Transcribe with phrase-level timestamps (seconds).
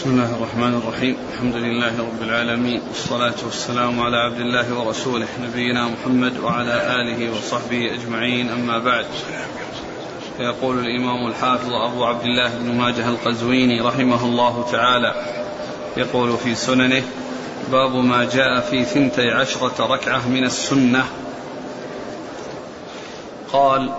[0.00, 1.16] بسم الله الرحمن الرحيم.
[1.32, 2.80] الحمد لله رب العالمين.
[2.88, 8.48] والصلاة والسلام على عبد الله ورسوله نبينا محمد وعلى آله وصحبه أجمعين.
[8.48, 9.06] أما بعد
[10.36, 15.14] فيقول الإمام الحافظ أبو عبد الله بن ماجه القزويني رحمه الله تعالى
[15.96, 17.02] يقول في سننه
[17.72, 21.04] باب ما جاء في ثنتي عشرة ركعة من السنة
[23.52, 23.92] قال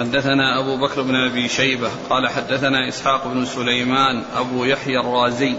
[0.00, 5.54] حدثنا أبو بكر بن أبي شيبة قال حدثنا إسحاق بن سليمان أبو يحيى الرازي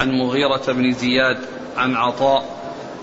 [0.00, 1.38] عن مغيرة بن زياد
[1.76, 2.44] عن عطاء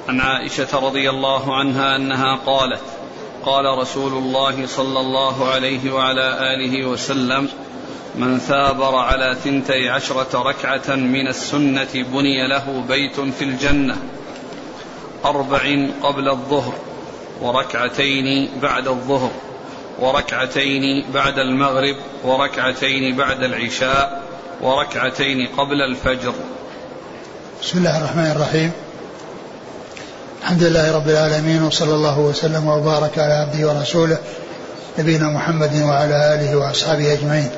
[0.09, 2.81] عن عائشة رضي الله عنها أنها قالت
[3.45, 7.49] قال رسول الله صلى الله عليه وعلى آله وسلم
[8.15, 13.97] من ثابر على ثنتي عشرة ركعة من السنة بني له بيت في الجنة
[15.25, 16.73] أربع قبل الظهر
[17.41, 19.31] وركعتين بعد الظهر
[20.03, 24.21] وركعتين بعد المغرب وركعتين بعد العشاء
[24.61, 26.33] وركعتين قبل الفجر.
[27.61, 28.71] بسم الله الرحمن الرحيم.
[30.41, 34.17] الحمد لله رب العالمين وصلى الله وسلم وبارك على عبده ورسوله
[34.99, 37.49] نبينا محمد وعلى آله وأصحابه أجمعين.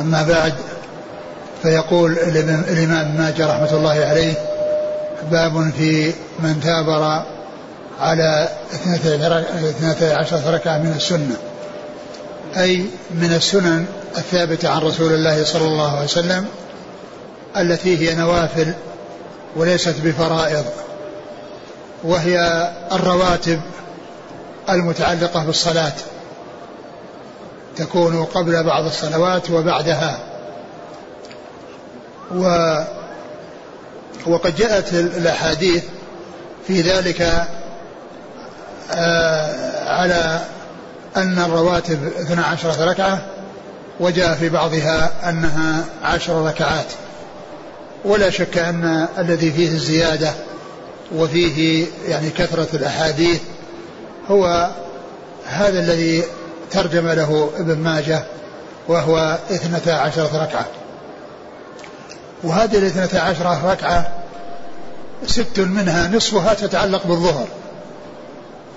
[0.00, 0.54] أما بعد
[1.62, 4.34] فيقول الامام ماجه رحمة الله عليه
[5.30, 7.24] باب في من ثابر
[8.00, 11.36] على اثنتي عشرة ركعة من السنة.
[12.56, 13.86] أي من السنن
[14.18, 16.46] الثابتة عن رسول الله صلى الله عليه وسلم
[17.56, 18.72] التي هي نوافل
[19.56, 20.64] وليست بفرائض
[22.04, 23.60] وهي الرواتب
[24.68, 25.92] المتعلقة بالصلاة.
[27.76, 30.18] تكون قبل بعض الصلوات وبعدها.
[32.34, 32.74] و
[34.26, 35.82] وقد جاءت الأحاديث
[36.66, 37.48] في ذلك
[39.86, 40.40] على
[41.16, 43.22] أن الرواتب 12 ركعة
[44.00, 46.86] وجاء في بعضها أنها عشر ركعات.
[48.04, 50.32] ولا شك أن الذي فيه الزيادة
[51.14, 53.40] وفيه يعني كثرة الأحاديث
[54.30, 54.70] هو
[55.46, 56.24] هذا الذي
[56.70, 58.24] ترجم له ابن ماجه
[58.88, 60.66] وهو اثنتا عشرة ركعة.
[62.42, 64.12] وهذه الاثنتا عشرة ركعة
[65.26, 67.46] ست منها نصفها تتعلق بالظهر.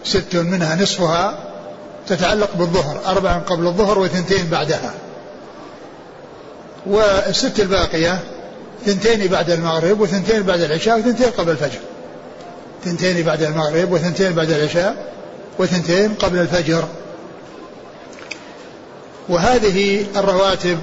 [0.04, 1.38] ست منها نصفها
[2.08, 4.94] تتعلق بالظهر أربع قبل الظهر وثنتين بعدها.
[6.86, 8.20] والست الباقية
[8.86, 11.80] ثنتين بعد المغرب وثنتين بعد العشاء وثنتين قبل الفجر.
[12.86, 15.14] ثنتين بعد المغرب وثنتين بعد العشاء
[15.60, 16.88] وثنتين قبل الفجر.
[19.30, 20.80] وهذه الرواتب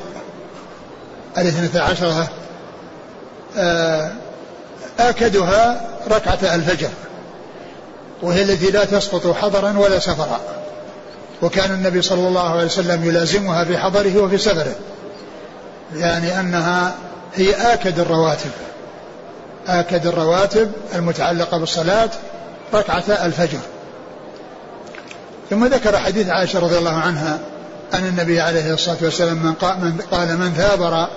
[1.39, 2.29] الاثنتا عشرة
[3.57, 4.13] آه،
[4.99, 6.89] آكدها ركعة الفجر.
[8.23, 10.41] وهي التي لا تسقط حضرا ولا سفرا.
[11.43, 14.75] وكان النبي صلى الله عليه وسلم يلازمها في حضره وفي سفره.
[15.97, 16.95] يعني أنها
[17.35, 18.51] هي آكد الرواتب.
[19.69, 22.11] آكد الرواتب المتعلقة بالصلاة
[22.75, 23.59] ركعة الفجر.
[25.51, 27.39] ثم ذكر حديث عائشة رضي الله عنها
[27.95, 29.53] أن النبي عليه الصلاة والسلام من
[30.11, 31.09] قال من ثابر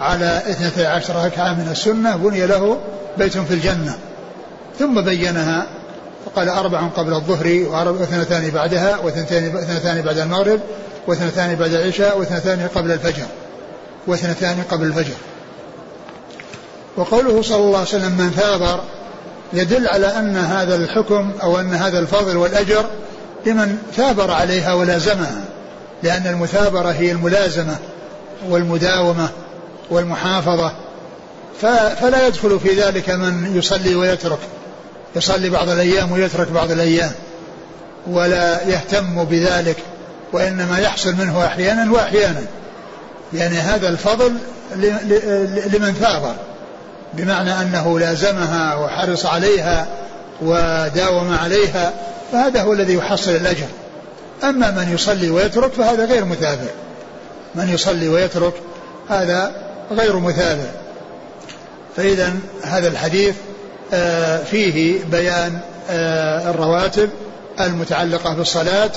[0.00, 2.78] على اثنتي عشر ركعة من السنة بني له
[3.18, 3.98] بيت في الجنة.
[4.78, 5.66] ثم بينها
[6.26, 7.46] فقال أربع قبل الظهر
[7.88, 10.60] واثنتان بعدها واثنتان اثنتان بعد المغرب
[11.06, 13.26] واثنتان بعد العشاء واثنتان قبل الفجر.
[14.06, 15.14] واثنتان قبل الفجر.
[16.96, 18.80] وقوله صلى الله عليه وسلم من ثابر
[19.52, 22.84] يدل على أن هذا الحكم أو أن هذا الفضل والأجر
[23.46, 25.44] لمن ثابر عليها ولازمها
[26.02, 27.76] لأن المثابرة هي الملازمة
[28.48, 29.28] والمداومة
[29.90, 30.72] والمحافظة.
[32.00, 34.38] فلا يدخل في ذلك من يصلي ويترك.
[35.16, 37.12] يصلي بعض الأيام ويترك بعض الأيام
[38.06, 39.76] ولا يهتم بذلك
[40.32, 42.42] وإنما يحصل منه أحيانا وأحيانا.
[43.32, 44.34] يعني هذا الفضل
[45.72, 46.34] لمن ثابر
[47.14, 49.86] بمعنى أنه لازمها وحرص عليها
[50.42, 51.92] وداوم عليها
[52.32, 53.66] فهذا هو الذي يحصل الأجر.
[54.44, 56.70] أما من يصلي ويترك فهذا غير مثابر
[57.54, 58.54] من يصلي ويترك
[59.08, 59.52] هذا
[59.90, 60.70] غير مثابر
[61.96, 63.34] فإذا هذا الحديث
[64.50, 65.58] فيه بيان
[65.90, 67.10] آه، الرواتب
[67.60, 68.90] المتعلقة بالصلاة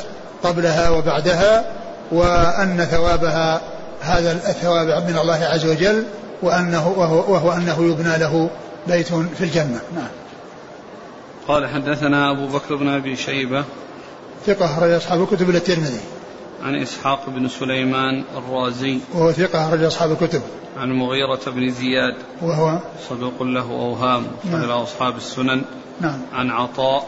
[0.43, 1.65] قبلها وبعدها
[2.11, 3.61] وأن ثوابها
[4.01, 6.03] هذا الثواب من الله عز وجل
[6.41, 8.49] وأنه وهو, وهو أنه يبنى له
[8.87, 9.79] بيت في الجنة.
[9.95, 10.07] نعم.
[11.47, 13.63] قال حدثنا أبو بكر بن أبي شيبة.
[14.47, 15.99] ثقة أخرج أصحاب الكتب إلى الترمذي.
[16.65, 18.99] عن إسحاق بن سليمان الرازي.
[19.13, 20.41] وهو ثقة أخرج أصحاب الكتب.
[20.77, 22.15] عن مغيرة بن زياد.
[22.41, 22.79] وهو
[23.09, 24.27] صدوق له أوهام.
[24.43, 24.63] نعم.
[24.63, 25.61] إلى أصحاب السنن.
[26.01, 26.21] نعم.
[26.33, 27.07] عن عطاء.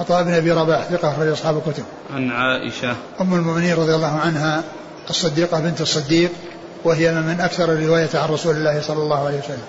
[0.00, 1.84] عطاء بن أبي رباح ثقة أخرج أصحاب الكتب.
[2.14, 2.96] عن عائشة.
[3.20, 4.64] أم المؤمنين رضي الله عنها
[5.10, 6.30] الصديقة بنت الصديق
[6.84, 9.66] وهي من أكثر الرواية عن رسول الله صلى الله عليه وسلم.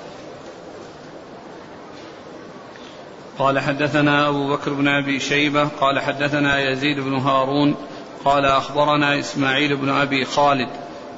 [3.39, 7.75] قال حدثنا أبو بكر بن أبي شيبة قال حدثنا يزيد بن هارون
[8.25, 10.69] قال أخبرنا إسماعيل بن أبي خالد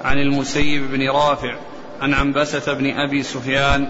[0.04, 1.56] عن المسيب بن رافع
[2.02, 3.88] عن عنبسة بن أبي سفيان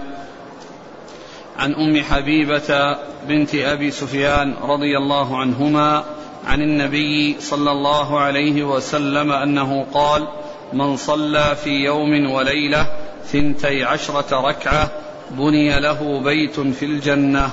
[1.58, 2.96] عن أم حبيبة
[3.28, 6.04] بنت أبي سفيان رضي الله عنهما
[6.46, 10.28] عن النبي صلى الله عليه وسلم أنه قال
[10.72, 12.86] من صلى في يوم وليلة
[13.32, 14.90] ثنتي عشرة ركعة
[15.30, 17.50] بني له بيت في الجنة.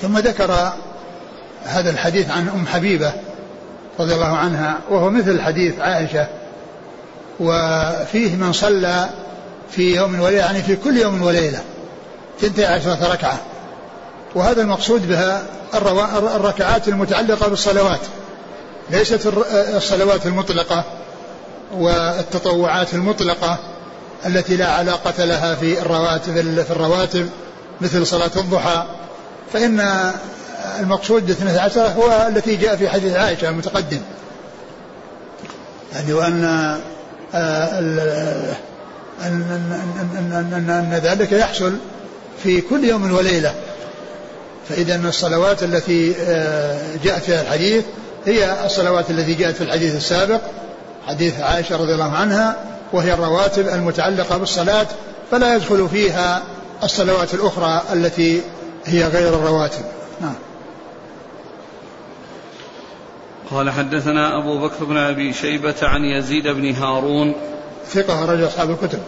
[0.00, 0.72] ثم ذكر
[1.64, 3.12] هذا الحديث عن أم حبيبة
[4.00, 6.26] رضي الله عنها وهو مثل حديث عائشة.
[7.40, 9.10] وفيه من صلى
[9.70, 11.62] في يوم وليلة يعني في كل يوم وليلة
[12.40, 13.38] ثنتي عشرة ركعة.
[14.34, 15.42] وهذا المقصود بها
[16.36, 18.00] الركعات المتعلقة بالصلوات.
[18.90, 19.32] ليست
[19.76, 20.84] الصلوات المطلقة
[21.74, 23.58] والتطوعات المطلقة
[24.26, 27.28] التي لا علاقة لها في الرواتب في الرواتب
[27.80, 28.86] مثل صلاة الضحى.
[29.52, 30.12] فإن
[30.80, 34.00] المقصود باثنة عشر هو التي جاء في حديث عائشة المتقدم.
[35.94, 36.44] يعني وأن
[37.34, 37.98] آه، أن,
[39.24, 41.72] أن, أن, أن ذلك يحصل
[42.42, 43.54] في كل يوم وليلة.
[44.68, 47.84] فإذا الصلوات التي آه، جاءت في الحديث
[48.26, 50.40] هي الصلوات التي جاءت في الحديث السابق
[51.06, 52.56] حديث عائشة رضي الله عنها
[52.92, 54.86] وهي الرواتب المتعلقة بالصلاة
[55.30, 56.42] فلا يدخل فيها
[56.82, 58.40] الصلوات الأخرى التي
[58.84, 59.82] هي غير الرواتب.
[60.20, 60.34] نعم.
[63.50, 67.34] قال حدثنا أبو بكر بن أبي شيبة عن يزيد بن هارون
[67.86, 68.98] ثقة رجل أصحاب الكتب.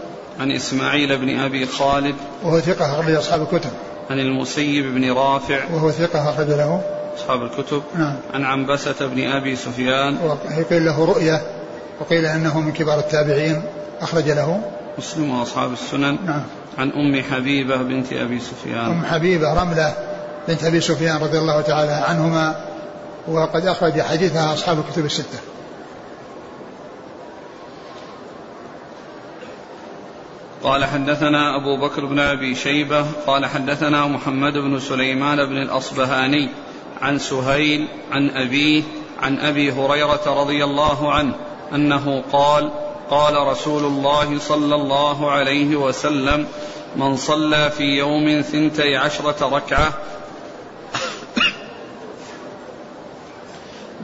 [0.41, 3.71] عن إسماعيل بن أبي خالد وهو ثقة رجل أصحاب الكتب.
[4.11, 6.83] عن المسيب بن رافع وهو ثقة أخرج له.
[7.17, 7.83] أصحاب الكتب.
[7.99, 8.17] نعم.
[8.35, 10.17] عن عنبسة بن أبي سفيان.
[10.59, 11.43] وقيل له رؤية
[12.01, 13.63] وقيل أنه من كبار التابعين
[14.01, 14.61] أخرج له.
[14.99, 16.19] مسلم وأصحاب السنن.
[16.27, 16.43] نعم.
[16.79, 18.85] عن أم حبيبة بنت أبي سفيان.
[18.85, 19.95] أم حبيبة رملة
[20.49, 22.55] بنت أبي سفيان رضي الله تعالى عنهما.
[23.29, 25.39] وقد أخرج حديثها أصحاب الكتب الستة.
[30.65, 36.49] قال حدثنا أبو بكر بن أبي شيبة قال حدثنا محمد بن سليمان بن الأصبهاني
[37.03, 38.83] عن سهيل عن أبيه
[39.23, 41.35] عن أبي هريرة رضي الله عنه
[41.75, 42.71] أنه قال
[43.11, 46.47] قال رسول الله صلى الله عليه وسلم
[46.97, 49.93] من صلى في يوم ثنتي عشرة ركعة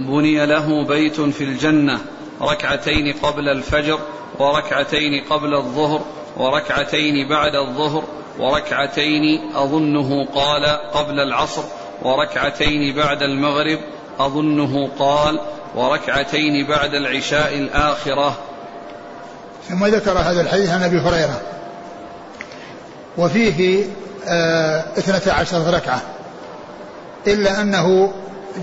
[0.00, 1.98] بني له بيت في الجنة
[2.42, 3.98] ركعتين قبل الفجر
[4.38, 6.00] وركعتين قبل الظهر
[6.36, 8.04] وركعتين بعد الظهر
[8.38, 11.62] وركعتين أظنه قال قبل العصر
[12.02, 13.78] وركعتين بعد المغرب
[14.18, 15.40] أظنه قال
[15.74, 18.38] وركعتين بعد العشاء الآخرة.
[19.68, 21.40] ثم ذكر هذا الحديث عن أبي هريرة.
[23.18, 23.84] وفيه
[24.28, 26.02] آه اثنتا عشرة ركعة.
[27.26, 28.12] إلا أنه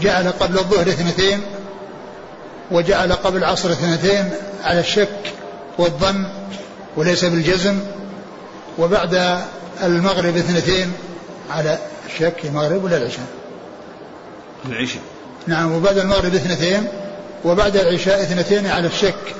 [0.01, 1.41] جعل قبل الظهر اثنتين
[2.71, 4.29] وجعل قبل العصر اثنتين
[4.63, 5.33] على الشك
[5.77, 6.27] والظن
[6.97, 7.79] وليس بالجزم
[8.77, 9.41] وبعد
[9.83, 10.93] المغرب اثنتين
[11.51, 13.25] على الشك المغرب ولا العشاء.
[14.65, 15.01] العشاء.
[15.47, 16.87] نعم وبعد المغرب اثنتين
[17.45, 19.35] وبعد العشاء اثنتين على الشك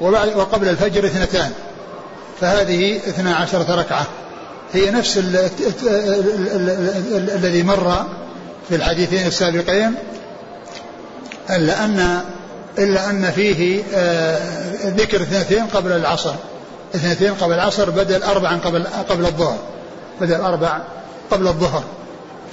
[0.00, 1.50] وبعد وقبل الفجر اثنتان.
[2.40, 4.06] فهذه اثنا عشرة ركعة.
[4.72, 5.18] هي نفس
[7.34, 8.06] الذي مر
[8.68, 9.94] في الحديثين السابقين
[11.50, 12.20] إلا أن
[12.78, 14.38] إلا أن فيه آه،
[14.84, 16.34] ذكر اثنتين قبل العصر.
[16.94, 19.56] اثنتين قبل العصر بدل أربعا قبل قبل الظهر.
[20.20, 20.80] بدل أربع
[21.30, 21.84] قبل الظهر.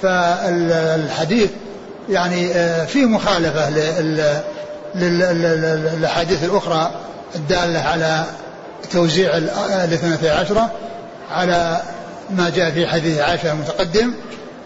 [0.02, 1.50] فالحديث
[2.08, 3.70] يعني آه، فيه مخالفة
[4.94, 6.90] للأحاديث الأخرى
[7.34, 8.24] الدالة على
[8.92, 9.36] توزيع
[9.84, 10.70] الاثنتي عشرة
[11.30, 11.80] على
[12.30, 14.12] ما جاء في حديث عائشة المتقدم.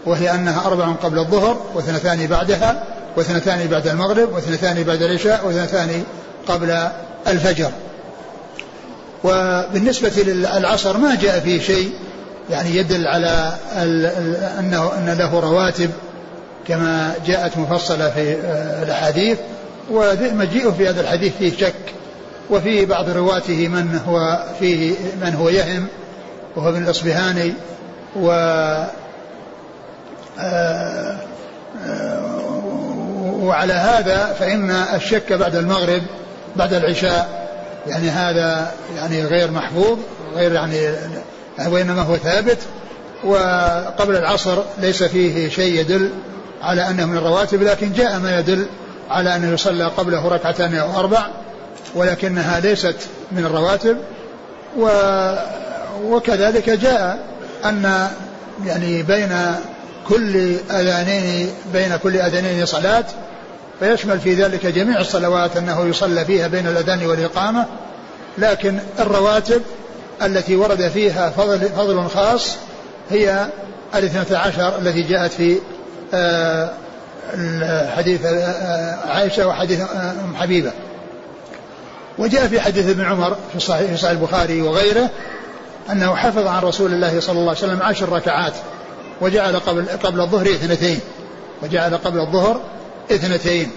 [0.05, 2.83] وهي أنها أربع قبل الظهر واثنتان بعدها
[3.17, 6.03] واثنتان بعد المغرب واثنتان بعد العشاء واثنتان
[6.47, 6.77] قبل
[7.27, 7.71] الفجر.
[9.23, 11.91] وبالنسبة للعصر ما جاء فيه شيء
[12.49, 13.53] يعني يدل على
[14.59, 15.89] أنه أن له رواتب
[16.67, 19.37] كما جاءت مفصلة في آه، الأحاديث.
[19.91, 21.73] ومجيئه في هذا الحديث فيه شك.
[22.49, 25.87] وفي بعض رواته من هو فيه من هو يهم
[26.55, 27.53] وهو ابن الأصبهاني.
[28.15, 28.31] و
[33.41, 36.01] وعلى هذا فإن الشك بعد المغرب
[36.55, 37.41] بعد العشاء
[37.87, 39.97] يعني هذا يعني غير محفوظ
[40.35, 40.89] غير يعني
[41.67, 42.57] وإنما هو ثابت.
[43.23, 46.09] وقبل العصر ليس فيه شيء يدل
[46.61, 48.65] على أنه من الرواتب لكن جاء ما يدل
[49.09, 51.27] على أنه يصلى قبله ركعتان أو أربع
[51.95, 52.95] ولكنها ليست
[53.31, 53.97] من الرواتب.
[56.03, 57.19] وكذلك جاء
[57.65, 58.07] أن
[58.65, 59.37] يعني بين
[60.09, 63.05] كل أذانين بين كل أذانين صلاة
[63.79, 67.65] فيشمل في ذلك جميع الصلوات أنه يصلى فيها بين الأذان والإقامة
[68.37, 69.61] لكن الرواتب
[70.21, 72.55] التي ورد فيها فضل, فضل خاص
[73.09, 73.47] هي
[73.95, 75.57] الاثنة عشر التي جاءت في
[76.13, 76.69] آه،
[77.95, 80.71] حديث آه، عائشة وحديث آه، أم حبيبة.
[82.17, 85.09] وجاء في حديث ابن عمر في صحيح, في صحيح البخاري وغيره
[85.91, 88.53] أنه حفظ عن رسول الله صلى الله عليه وسلم عشر ركعات.
[89.21, 90.99] وجعل قبل قبل الظهر اثنتين.
[91.63, 92.61] وجعل قبل الظهر
[93.11, 93.71] اثنتين.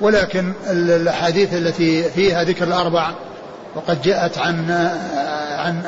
[0.00, 3.10] ولكن الأحاديث التي فيها ذكر الأربع
[3.74, 4.70] وقد جاءت عن
[5.58, 5.82] عن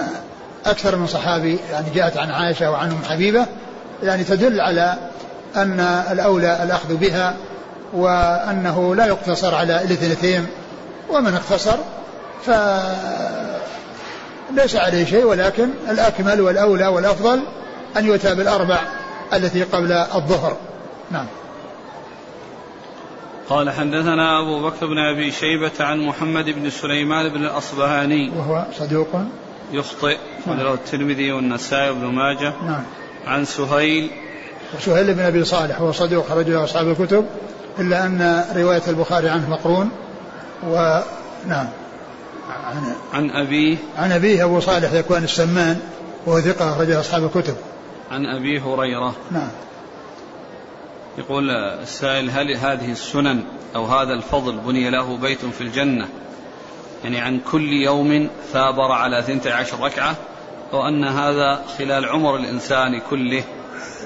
[0.66, 3.46] أكثر من صحابي يعني جاءت عن عائشة وعن ام حبيبة
[4.02, 4.96] يعني تدل على
[5.56, 5.80] أن
[6.10, 7.34] الأولى الأخذ بها
[7.92, 10.46] وأنه لا يقتصر على الاثنتين.
[11.10, 11.76] ومن اقتصر
[12.46, 12.50] ف
[14.54, 17.42] ليس عليه شيء ولكن الأكمل والأولى والأفضل
[17.96, 18.78] ان يؤتى بالاربع
[19.32, 20.56] التي قبل الظهر.
[21.10, 21.26] نعم.
[23.48, 28.30] قال حدثنا أبو بكر بن أبي شيبة عن محمد بن سليمان بن الأصبهاني.
[28.36, 29.08] وهو صدوق.
[29.72, 30.16] يخطئ.
[30.46, 30.60] نعم.
[30.60, 32.52] الترمذي والنسائي وابن ماجه.
[32.66, 32.82] نعم.
[33.26, 34.10] عن سهيل.
[34.78, 37.26] وسهيل بن أبي صالح وهو صدوق خرج له أصحاب الكتب
[37.78, 39.90] إلا أن رواية البخاري عنه مقرون.
[40.66, 41.68] ونعم
[42.64, 43.76] عن, عن أبيه.
[43.98, 45.80] عن أبيه أبو صالح ذكوان السمان
[46.26, 47.54] وهو ثقة أخرجه أصحاب الكتب.
[48.12, 49.14] عن أبي هريرة.
[49.30, 49.48] نعم.
[51.18, 53.42] يقول السائل هل هذه السنن
[53.74, 56.08] أو هذا الفضل بني له بيت في الجنة؟
[57.04, 60.16] يعني عن كل يوم ثابر على ثنتي عشر ركعة
[60.72, 63.44] أو أن هذا خلال عمر الإنسان كله.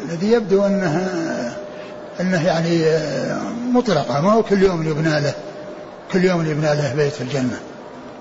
[0.04, 1.10] الذي يبدو أنه
[2.20, 2.84] أنه يعني
[3.72, 5.34] مطلقة ما هو كل يوم يبنى له
[6.12, 7.60] كل يوم يبنى له بيت في الجنة.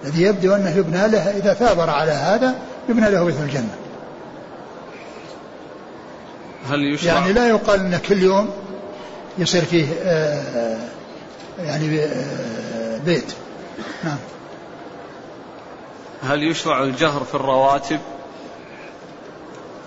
[0.04, 2.56] الذي يبدو أنه يبنى له إذا ثابر على هذا
[2.90, 3.85] يبنى له بيت في الجنة.
[6.70, 8.50] هل يشرع؟ يعني لا يقال أن كل يوم
[9.38, 10.78] يصير فيه آه،
[11.60, 13.34] يعني آه، بيت.
[14.04, 14.18] نعم.
[16.24, 18.00] هل يشرع الجهر في الرواتب؟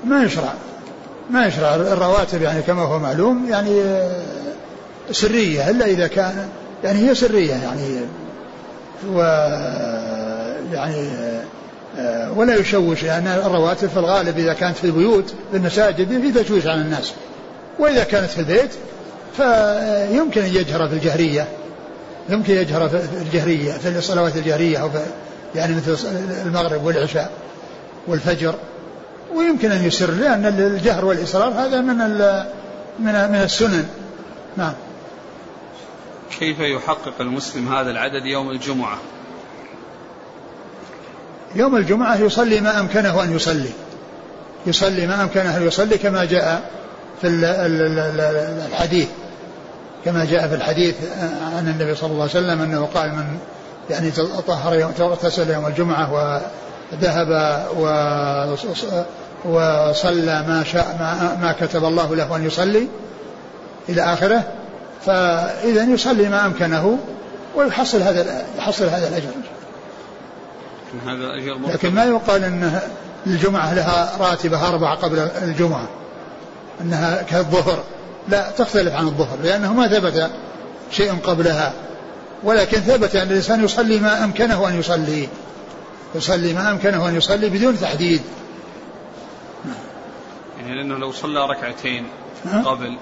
[0.05, 0.55] ما يشرع.
[1.31, 1.75] ما يشرع.
[1.75, 4.23] الرواتب يعني كما هو معلوم يعني آه،
[5.11, 5.71] سرية.
[5.71, 6.49] إلا إذا كان
[6.85, 8.01] يعني هي سرية يعني
[9.13, 9.21] و
[10.73, 11.11] يعني
[12.37, 16.67] ولا يشوش لأن يعني الرواتب في الغالب إذا كانت في البيوت في المساجد في تشويش
[16.67, 17.13] على الناس.
[17.79, 18.71] وإذا كانت في البيت
[19.37, 21.49] فيمكن أن يجهر في الجهرية.
[22.29, 24.99] يمكن يجهر في الجهرية في الصلوات الجهرية أو في
[25.55, 26.09] يعني مثل
[26.47, 27.31] المغرب والعشاء
[28.07, 28.55] والفجر.
[29.35, 31.97] ويمكن أن يسر لأن الجهر والإصرار هذا من
[32.99, 33.87] من من السنن.
[34.57, 34.73] نعم.
[36.39, 38.99] كيف يحقق المسلم هذا العدد يوم الجمعة؟
[41.55, 43.71] يوم الجمعة يصلي ما أمكنه أن يصلي
[44.67, 46.71] يصلي ما أمكنه أن يصلي كما جاء
[47.21, 47.29] في
[48.69, 49.09] الحديث
[50.05, 50.95] كما جاء في الحديث
[51.57, 53.39] عن النبي صلى الله عليه وسلم أنه قال من
[53.91, 54.11] يعني
[54.47, 57.29] طهر يوم اغتسل يوم الجمعة وذهب
[59.45, 62.89] وصلى ما شاء ما, ما كتب الله له أن يصلي
[63.89, 64.43] إلى آخره
[65.07, 66.99] فإذا يصلي ما أمكنه
[67.57, 69.31] ويحصل هذا يحصل هذا الأجر.
[71.07, 72.81] هذا الاجر لكن ما يقال إن
[73.27, 75.89] الجمعة لها راتبه أربعة قبل الجمعة
[76.81, 77.85] إنها كالظهر.
[78.29, 80.31] لا تختلف عن الظهر لأنه ما ثبت
[80.91, 81.73] شيء قبلها.
[82.43, 85.29] ولكن ثبت أن الإنسان يصلي ما أمكنه أن يصلي.
[86.15, 88.23] يصلي ما أمكنه أن يصلي بدون تحديد.
[90.61, 92.07] يعني لأنه لو صلى ركعتين
[92.65, 92.99] قبل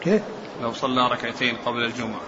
[0.00, 0.22] كيف؟
[0.62, 2.20] لو صلى ركعتين قبل الجمعة.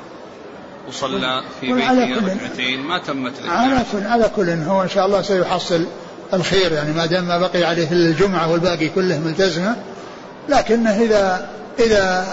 [0.89, 4.51] وصلى في بيته ركعتين ما تمت على كل على كل.
[4.51, 5.87] هو إن شاء الله سيحصل
[6.35, 9.77] الخير يعني ما دام ما بقي عليه الجمعة والباقي كله ملتزمة.
[10.49, 11.49] لكنه إذا
[11.79, 12.27] إذا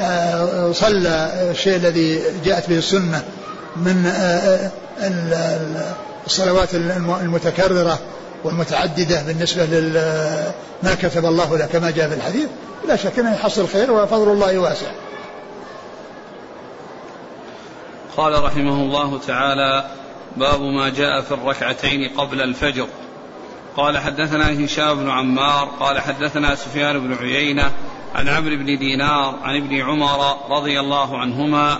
[0.00, 3.22] آه، صلى الشيء الذي جاءت به السنة
[3.76, 4.70] من آه،
[5.00, 5.94] آه،
[6.26, 6.74] الصلوات
[7.22, 7.98] المتكررة
[8.44, 12.46] والمتعددة بالنسبة لما كتب الله له كما جاء في الحديث
[12.88, 14.86] لا شك أنه يحصل خير وفضل الله واسع.
[18.16, 19.90] قال رحمه الله تعالى
[20.36, 22.86] باب ما جاء في الركعتين قبل الفجر.
[23.76, 27.70] قال حدثنا هشام بن عمار قال حدثنا سفيان بن عيينة
[28.14, 31.78] عن عمرو بن دينار عن ابن عمر رضي الله عنهما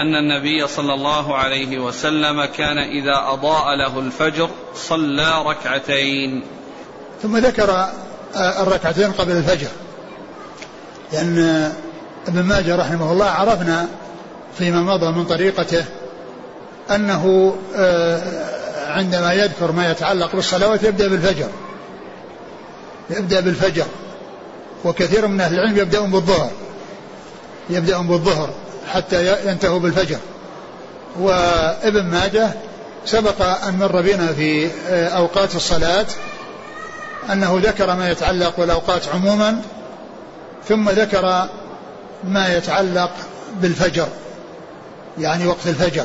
[0.00, 6.42] أن النبي صلى الله عليه وسلم كان إذا أضاء له الفجر صلى ركعتين.
[7.22, 9.68] ثم ذكر آه، الركعتين قبل الفجر.
[11.12, 11.72] لأن
[12.28, 13.88] ابن ماجه رحمه الله عرفنا
[14.58, 15.84] فيما مضى من طريقته
[16.90, 18.22] أنه آه،
[18.88, 21.48] عندما يذكر ما يتعلق بالصلوات يبدأ بالفجر.
[23.10, 23.86] يبدأ بالفجر.
[24.84, 26.50] وكثير من أهل العلم يبدأون بالظهر.
[27.70, 28.50] يبدأون بالظهر
[28.92, 30.18] حتى ينتهوا بالفجر.
[31.20, 32.50] وابن ماجه
[33.04, 34.70] سبق أن مر بنا في
[35.16, 36.06] أوقات الصلاة
[37.32, 39.62] أنه ذكر ما يتعلق بالأوقات عموما
[40.68, 41.48] ثم ذكر
[42.24, 43.10] ما يتعلق
[43.60, 44.08] بالفجر.
[45.18, 46.04] يعني وقت الفجر.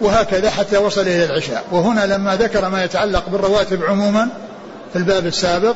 [0.00, 1.64] وهكذا حتى وصل إلى العشاء.
[1.70, 4.28] وهنا لما ذكر ما يتعلق بالرواتب عموما
[4.92, 5.74] في الباب السابق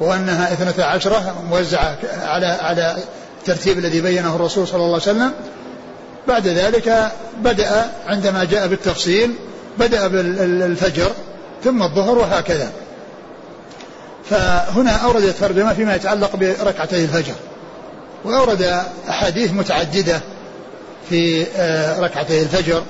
[0.00, 2.96] وأنها اثنتا عشرة موزعة على على
[3.38, 5.32] الترتيب الذي بينه الرسول صلى الله عليه وسلم.
[6.28, 9.34] بعد ذلك بدأ عندما جاء بالتفصيل
[9.78, 11.10] بدأ بالفجر
[11.64, 12.70] ثم الظهر وهكذا.
[14.30, 17.34] فهنا أورد الترجمة فيما يتعلق بركعتي الفجر.
[18.24, 20.20] وأورد أحاديث متعددة
[21.10, 22.82] في آه، ركعتي الفجر.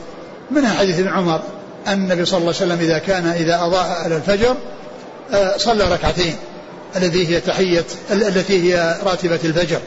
[0.51, 1.41] منها حديث ابن عمر
[1.87, 4.57] أن النبي صلى الله عليه وسلم إذا كان إذا أضاء على الفجر
[5.35, 6.37] آه، صلى ركعتين
[6.97, 9.81] الذي هي تحية التي هي راتبة الفجر.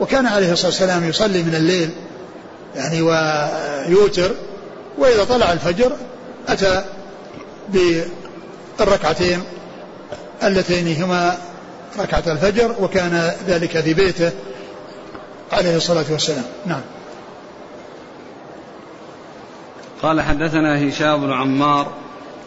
[0.00, 1.90] وكان عليه الصلاة والسلام يصلي من الليل
[2.76, 4.30] يعني ويوتر
[4.98, 5.92] وإذا طلع الفجر
[6.48, 6.84] أتى
[8.78, 9.42] بالركعتين
[10.42, 11.38] اللتين هما
[11.98, 14.30] ركعة الفجر وكان ذلك في بيته
[15.52, 16.44] عليه الصلاة والسلام.
[16.66, 16.80] نعم.
[20.02, 21.92] قال حدثنا هشام بن عمار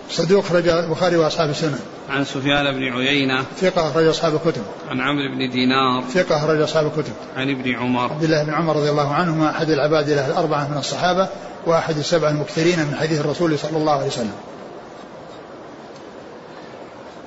[0.09, 1.79] صدوق خرج البخاري وأصحاب السنن
[2.09, 4.61] عن سفيان بن عيينة ثقة أخرج أصحاب الكتب.
[4.89, 7.13] عن عمرو بن دينار ثقة أخرج أصحاب الكتب.
[7.35, 10.77] عن ابن عمر عبد الله بن عمر رضي الله عنهما أحد العباد له الأربعة من
[10.77, 11.27] الصحابة
[11.65, 14.35] وأحد السبع المكثرين من حديث الرسول صلى الله عليه وسلم.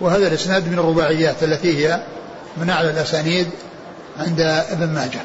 [0.01, 2.01] وهذا الإسناد من الرباعيات التي هي
[2.57, 3.47] من أعلى الأسانيد
[4.19, 4.41] عند
[4.71, 5.21] ابن ماجه.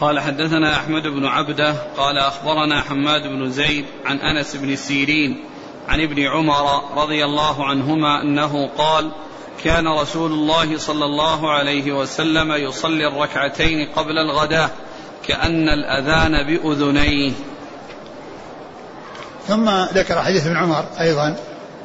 [0.00, 5.44] قال حدثنا أحمد بن عبده قال أخبرنا حماد بن زيد عن أنس بن سيرين
[5.88, 9.10] عن ابن عمر رضي الله عنهما أنه قال
[9.64, 14.70] كان رسول الله صلى الله عليه وسلم يصلي الركعتين قبل الغداة
[15.26, 17.32] كأن الأذان بأذنيه.
[19.48, 21.36] ثم ذكر حديث ابن عمر أيضا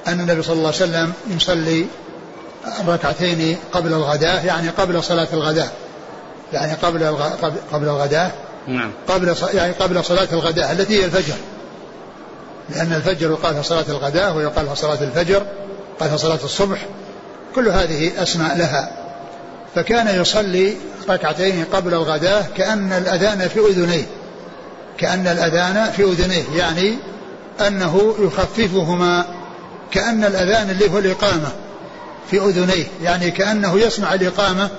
[0.07, 1.85] أن النبي صلى الله عليه وسلم يصلي
[2.79, 5.69] الركعتين قبل الغداة يعني قبل صلاة الغداة.
[6.53, 7.03] يعني قبل
[7.73, 8.31] قبل الغداة؟
[8.67, 8.91] نعم.
[9.07, 11.35] قبل يعني قبل صلاة الغداة التي هي الفجر.
[12.69, 15.43] لأن الفجر يقال صلاة الغداة ويقال صلاة الفجر
[15.99, 16.85] قال صلاة الصبح
[17.55, 18.91] كل هذه أسماء لها.
[19.75, 20.75] فكان يصلي
[21.09, 24.05] ركعتين قبل الغداة كأن الأذان في أذنيه.
[24.97, 26.97] كأن الأذان في أذنيه يعني
[27.67, 29.25] أنه يخففهما
[29.91, 31.49] كأن الأذان اللي هو الإقامة
[32.31, 34.69] في أذنيه يعني كأنه يسمع الإقامة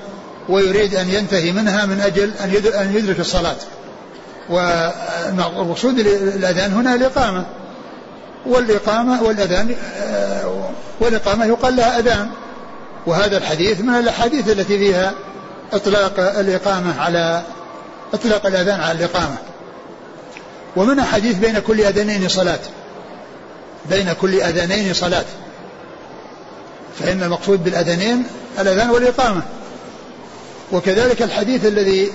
[0.49, 2.33] ويريد أن ينتهي منها من أجل
[2.75, 3.57] أن يدرك الصلاة.
[4.51, 7.47] والمقصود الأذان هنا الإقامة.
[8.47, 9.77] والإقامة والأذان
[11.01, 12.29] والإقامة يقال لها أذان.
[13.07, 15.13] وهذا الحديث من الأحاديث التي فيها
[15.73, 17.43] إطلاق الإقامة على
[18.15, 19.37] إطلاق الأذان على الإقامة.
[20.77, 22.61] ومن حديث بين كل أذانين صلاة.
[23.91, 25.25] بين كل أذانين صلاة.
[26.99, 28.27] فإن المقصود بالأذانين
[28.59, 29.43] الأذان والإقامة.
[30.73, 32.13] وكذلك الحديث الذي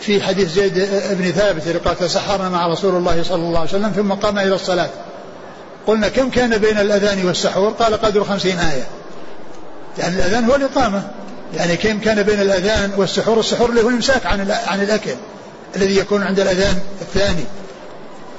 [0.00, 4.12] في حديث زيد بن ثابت قال تسحرنا مع رسول الله صلى الله عليه وسلم ثم
[4.12, 4.90] قام إلى الصلاة.
[5.86, 8.86] قلنا كم كان بين الأذان والسحور؟ قال قدر خمسين آية.
[9.98, 11.02] يعني الأذان هو الإقامة.
[11.54, 15.10] يعني كم كان بين الأذان والسحور؟ السحور اللي هو الإمساك عن عن الأكل
[15.76, 17.44] الذي يكون عند الأذان الثاني.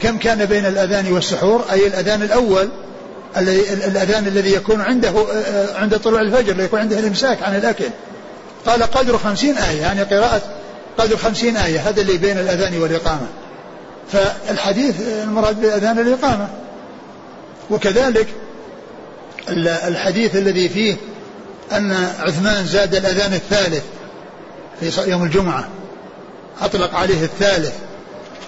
[0.01, 2.69] كم كان بين الأذان والسحور؟ أي الأذان الأول
[3.87, 7.85] الأذان الذي يكون عنده آه، عند طلوع الفجر اللي يكون عنده الإمساك عن الأكل.
[8.65, 10.41] قال قدر خمسين آية يعني قراءة
[10.97, 13.27] قدر خمسين آية هذا اللي بين الأذان والإقامة.
[14.11, 16.47] فالحديث المراد بالأذان الإقامة
[17.69, 18.27] وكذلك
[19.87, 20.95] الحديث الذي فيه
[21.71, 23.83] أن عثمان زاد الأذان الثالث
[24.79, 25.67] في يوم الجمعة
[26.61, 27.73] أطلق عليه الثالث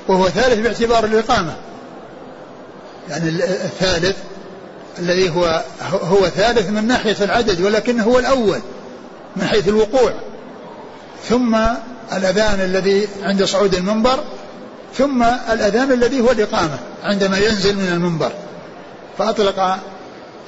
[0.07, 1.55] وهو ثالث باعتبار الإقامة.
[3.09, 4.17] يعني الثالث
[4.99, 8.59] الذي هو هو ثالث من ناحية العدد ولكنه هو الأول.
[9.35, 10.13] من حيث الوقوع.
[11.29, 11.55] ثم
[12.13, 14.19] الأذان الذي عند صعود المنبر
[14.97, 18.31] ثم الأذان الذي هو الإقامة عندما ينزل من المنبر.
[19.17, 19.77] فأطلق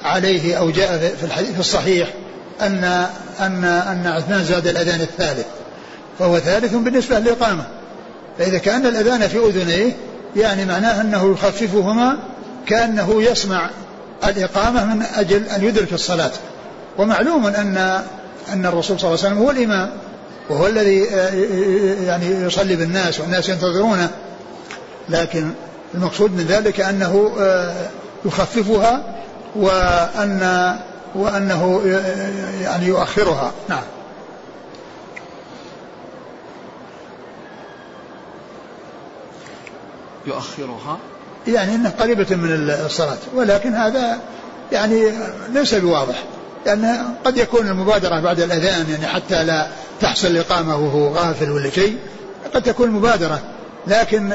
[0.04, 2.08] عليه أو جاء في الحديث الصحيح
[2.60, 3.06] أن
[3.40, 5.46] أن أن عثمان زاد الأذان الثالث
[6.18, 7.64] فهو ثالث بالنسبة للإقامة.
[8.38, 9.92] فإذا كان الأذان في أذنيه
[10.36, 12.18] يعني معناه أنه يخففهما
[12.66, 13.70] كأنه يسمع
[14.26, 16.30] الإقامة من أجل أن يدرك الصلاة.
[16.98, 18.02] ومعلوم أن
[18.52, 19.90] أن الرسول صلى الله عليه وسلم هو الإمام
[20.50, 20.98] وهو الذي
[22.04, 24.10] يعني يصلي بالناس والناس ينتظرونه.
[25.08, 25.50] لكن
[25.94, 27.30] المقصود من ذلك أنه
[28.24, 29.02] يخففها
[29.56, 30.74] وأن
[31.14, 31.82] وأنه
[32.62, 33.52] يعني يؤخرها.
[33.68, 33.82] نعم.
[40.26, 40.98] يؤخرها؟
[41.46, 43.18] يعني انها قريبة من الصلاة.
[43.34, 44.18] ولكن هذا
[44.72, 45.12] يعني
[45.52, 46.24] ليس بواضح.
[46.66, 49.66] لأن قد يكون المبادرة بعد الأذان يعني حتى لا
[50.00, 51.96] تحصل الإقامة وهو غافل ولا شيء
[52.54, 53.40] قد تكون مبادرة.
[53.86, 54.32] لكن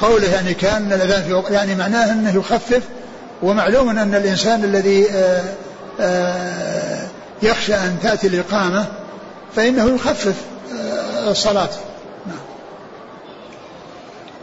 [0.00, 2.82] قوله يعني كأن الأذان في يعني معناه أنه يخفف
[3.42, 5.44] ومعلوم أن الإنسان الذي آه،
[6.00, 7.06] آه،
[7.42, 8.86] يخشى أن تأتي الإقامة
[9.56, 10.34] فإنه يخفف
[10.72, 11.68] آه، الصلاة.
[12.26, 12.38] نعم.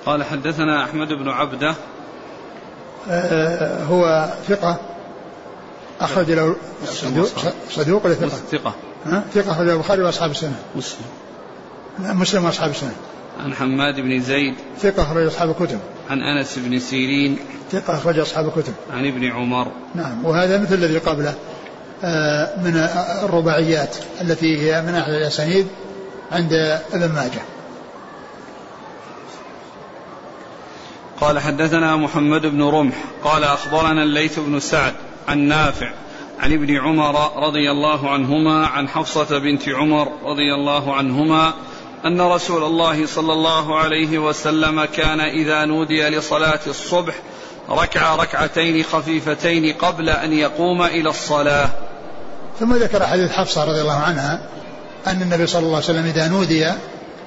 [0.05, 1.75] قال حدثنا أحمد بن عبدة.
[3.89, 4.77] هو ثقة.
[6.01, 6.55] أخرج له
[6.85, 7.27] صدوق,
[7.69, 8.73] صدوق ولا ثقة؟ ثقة
[9.33, 10.59] ثقة أخرج البخاري وأصحاب السنة.
[10.75, 11.05] مسلم.
[11.99, 12.95] مسلم وأصحاب السنة.
[13.39, 14.55] عن حماد بن زيد.
[14.81, 15.79] ثقة أخرج أصحاب الكتب.
[16.09, 17.37] عن أنس بن سيرين.
[17.71, 18.73] ثقة أخرج أصحاب الكتب.
[18.93, 19.71] عن ابن عمر.
[19.95, 21.33] نعم وهذا مثل الذي قبله.
[22.03, 22.77] آه، من
[23.23, 25.67] الرباعيات التي هي من أحد الأسانيد
[26.31, 26.53] عند
[26.93, 27.41] ابن ماجه.
[31.21, 32.95] قال حدثنا محمد بن رمح.
[33.23, 34.93] قال أخبرنا الليث بن سعد.
[35.27, 35.91] عن نافع
[36.39, 41.53] عن ابن عمر رضي الله عنهما عن حفصة بنت عمر رضي الله عنهما
[42.05, 47.13] أن رسول الله صلى الله عليه وسلم كان إذا نودي لصلاة الصبح
[47.69, 51.69] ركع ركعتين خفيفتين قبل أن يقوم إلى الصلاة.
[52.59, 54.39] ثم ذكر حديث حفصة رضي الله عنها
[55.07, 56.71] أن النبي صلى الله عليه وسلم إذا نودي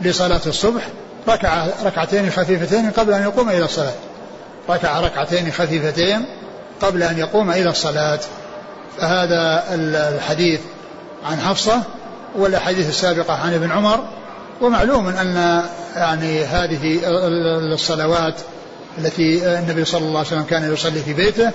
[0.01, 0.89] لصلاة الصبح
[1.29, 3.95] ركع ركعتين خفيفتين قبل أن يقوم إلى الصلاة.
[4.71, 6.25] ركع ركعتين خفيفتين
[6.83, 8.21] قبل أن يقوم إلى الصلاة
[8.99, 9.65] فهذا
[10.15, 10.61] الحديث
[11.25, 11.83] عن حفصة
[12.37, 14.05] والأحاديث السابقة عن ابن عمر
[14.61, 15.63] ومعلوم أن
[15.97, 17.01] يعني هذه
[17.73, 18.35] الصلوات
[18.99, 21.51] التي النبي صلى الله عليه وسلم كان يصلي في بيته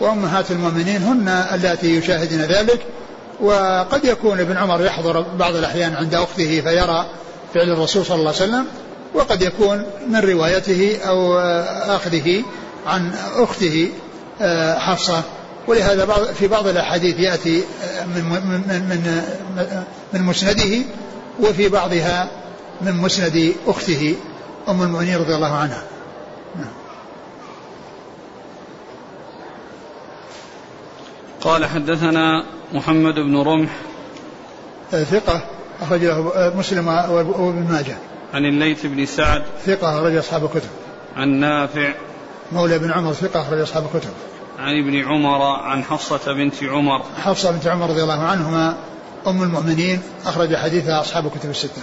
[0.00, 2.80] وأمهات المؤمنين هن اللاتي يشاهدن ذلك
[3.40, 7.06] وقد يكون ابن عمر يحضر بعض الأحيان عند أخته فيرى
[7.54, 8.66] فعل الرسول صلى الله عليه وسلم
[9.14, 11.38] وقد يكون من روايته أو
[11.96, 12.42] أخذه
[12.86, 13.88] عن أخته.
[14.78, 15.22] حفصة.
[15.66, 17.64] ولهذا في بعض الأحاديث يأتي
[18.06, 19.22] من, من, من,
[20.12, 20.84] من مسنده
[21.40, 22.30] وفي بعضها
[22.80, 24.16] من مسند أخته
[24.68, 25.82] أم المؤمنين رضي الله عنها.
[26.56, 26.72] نعم.
[31.40, 33.70] قال حدثنا محمد بن رمح.
[34.94, 35.40] آه، ثقة
[35.82, 37.96] أخرج له آه، مسلم وابن ماجه.
[38.34, 39.42] عن الليث بن سعد.
[39.66, 40.70] ثقة أخرج أصحاب الكتب.
[41.16, 41.92] عن نافع.
[42.52, 44.10] مولى بن عمر ثقة أخرج أصحاب الكتب.
[44.58, 47.02] عن ابن عمر عن حفصة بنت عمر.
[47.16, 48.76] حفصة بنت عمر رضي الله عنهما
[49.26, 51.82] أم المؤمنين أخرج حديثها أصحاب الكتب الستة.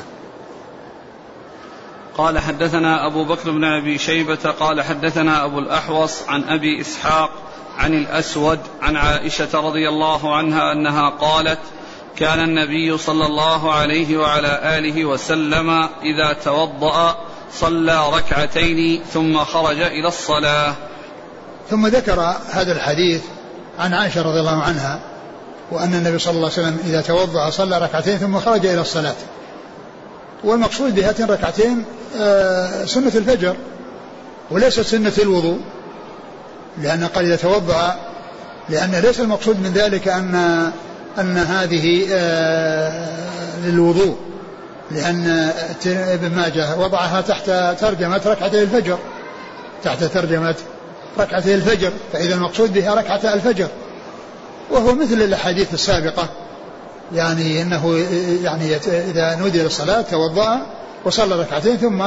[2.17, 7.29] قال حدثنا أبو بكر بن أبي شيبة قال حدثنا أبو الأحوص عن أبي إسحاق
[7.77, 11.59] عن الأسود عن عائشة رضي الله عنها أنها قالت
[12.15, 15.69] كان النبي صلى الله عليه وعلى آله وسلم
[16.03, 17.17] إذا توضأ
[17.53, 20.75] صلى ركعتين ثم خرج إلى الصلاة.
[21.69, 23.21] ثم ذكر هذا الحديث
[23.79, 24.99] عن عائشة رضي الله عنها
[25.71, 29.15] وأن النبي صلى الله عليه وسلم إذا توضأ صلى ركعتين ثم خرج إلى الصلاة.
[30.43, 31.85] والمقصود بهاتين ركعتين
[32.19, 33.55] آه، سنة الفجر
[34.51, 35.59] وليست سنة الوضوء
[36.81, 37.95] لأن قال إذا توضأ
[38.69, 40.35] لأن ليس المقصود من ذلك أن
[41.19, 44.26] أن هذه آه، للوضوء.
[44.91, 45.51] لأن
[45.85, 47.45] ابن ماجه وضعها تحت
[47.79, 48.97] ترجمة ركعتي الفجر.
[49.83, 50.55] تحت ترجمة
[51.19, 51.91] ركعتي الفجر.
[52.13, 53.67] فإذا المقصود بها ركعة الفجر.
[54.71, 56.29] وهو مثل الأحاديث السابقة.
[57.13, 57.97] يعني أنه
[58.43, 60.65] يعني إذا نودي للصلاة توضأ
[61.05, 62.03] وصلى ركعتين ثم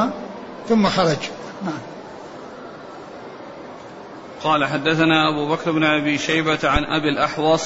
[0.68, 1.16] ثم خرج.
[1.64, 1.78] نعم.
[4.44, 7.62] قال حدثنا أبو بكر بن أبي شيبة عن أبي الأحوص.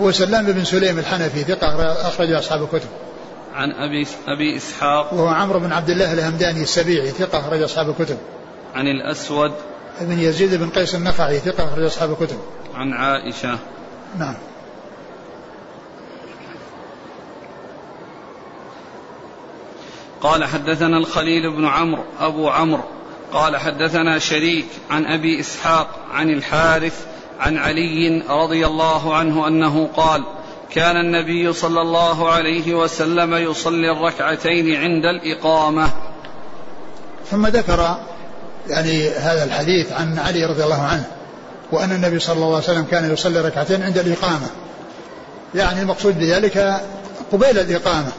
[0.00, 2.88] هو سلام بن سليم الحنفي ثقة أخرج أصحاب الكتب.
[3.56, 8.18] عن أبي أبي إسحاق وهو عمرو بن عبد الله الهمداني السبيعي ثقة أخرج أصحاب الكتب.
[8.74, 9.52] عن الأسود
[10.00, 12.38] بن يزيد بن قيس النخعي ثقة أخرج أصحاب الكتب.
[12.74, 13.58] عن عائشة.
[14.18, 14.34] نعم.
[20.20, 22.82] قال حدثنا الخليل بن عمرو أبو عمرو.
[23.32, 27.06] قال حدثنا شريك عن أبي إسحاق عن الحارث
[27.40, 30.24] عن علي رضي الله عنه أنه قال
[30.70, 35.90] كان النبي صلى الله عليه وسلم يصلي الركعتين عند الإقامة.
[37.30, 37.98] ثم ذكر
[38.68, 41.04] يعني هذا الحديث عن علي رضي الله عنه
[41.72, 44.46] وأن النبي صلى الله عليه وسلم كان يصلي ركعتين عند الإقامة.
[45.54, 46.80] يعني المقصود بذلك
[47.32, 48.12] قبيل الإقامة.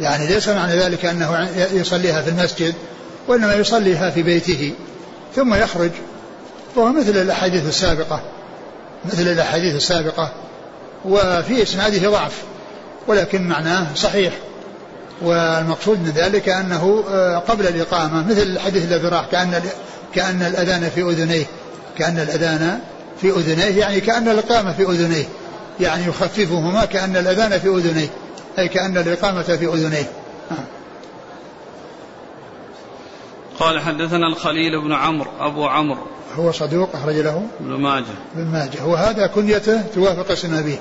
[0.00, 2.74] يعني ليس معنى ذلك أنه يصليها في المسجد
[3.28, 4.72] وإنما يصليها في بيته.
[5.36, 5.90] ثم يخرج
[6.76, 8.20] فهو مثل الأحاديث السابقة
[9.04, 10.32] مثل الأحاديث السابقة.
[11.04, 12.42] وفي إسناده ضعف
[13.06, 14.32] ولكن معناه صحيح
[15.22, 19.62] والمقصود من ذلك أنه آه، قبل الإقامة مثل الحديث الذي راح كأن
[20.14, 21.44] كأن الأذان في أذنيه
[21.98, 22.80] كأن الأذان
[23.20, 25.24] في أذنيه يعني كأن الإقامة في أذنيه
[25.80, 28.08] يعني يخففهما كأن الأذان في أذنيه
[28.58, 30.06] أي كأن الإقامة في أذنيه.
[33.58, 36.06] قال حدثنا الخليل بن عمرو أبو عمرو
[36.38, 38.04] هو صدوق أخرج له ابن ماجه.
[38.36, 38.84] ابن ماجه.
[38.84, 40.78] وهذا كنيته توافق اسم أبيه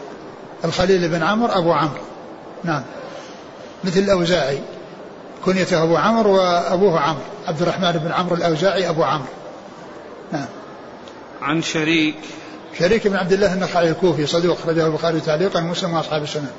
[0.66, 2.02] الخليل بن عمرو أبو عمرو.
[2.64, 2.84] نعم.
[3.84, 4.60] مثل الأوزاعي.
[5.46, 7.22] كنيته أبو عمرو وأبوه عمرو.
[7.48, 9.32] عبد الرحمن بن عمرو الأوزاعي أبو عمرو.
[10.32, 10.46] نعم.
[11.42, 12.16] عن شريك.
[12.80, 16.52] شريك بن عبد الله النخعي الكوفي صدوق أخرجه البخاري تعليقا مسلم وأصحاب السنن.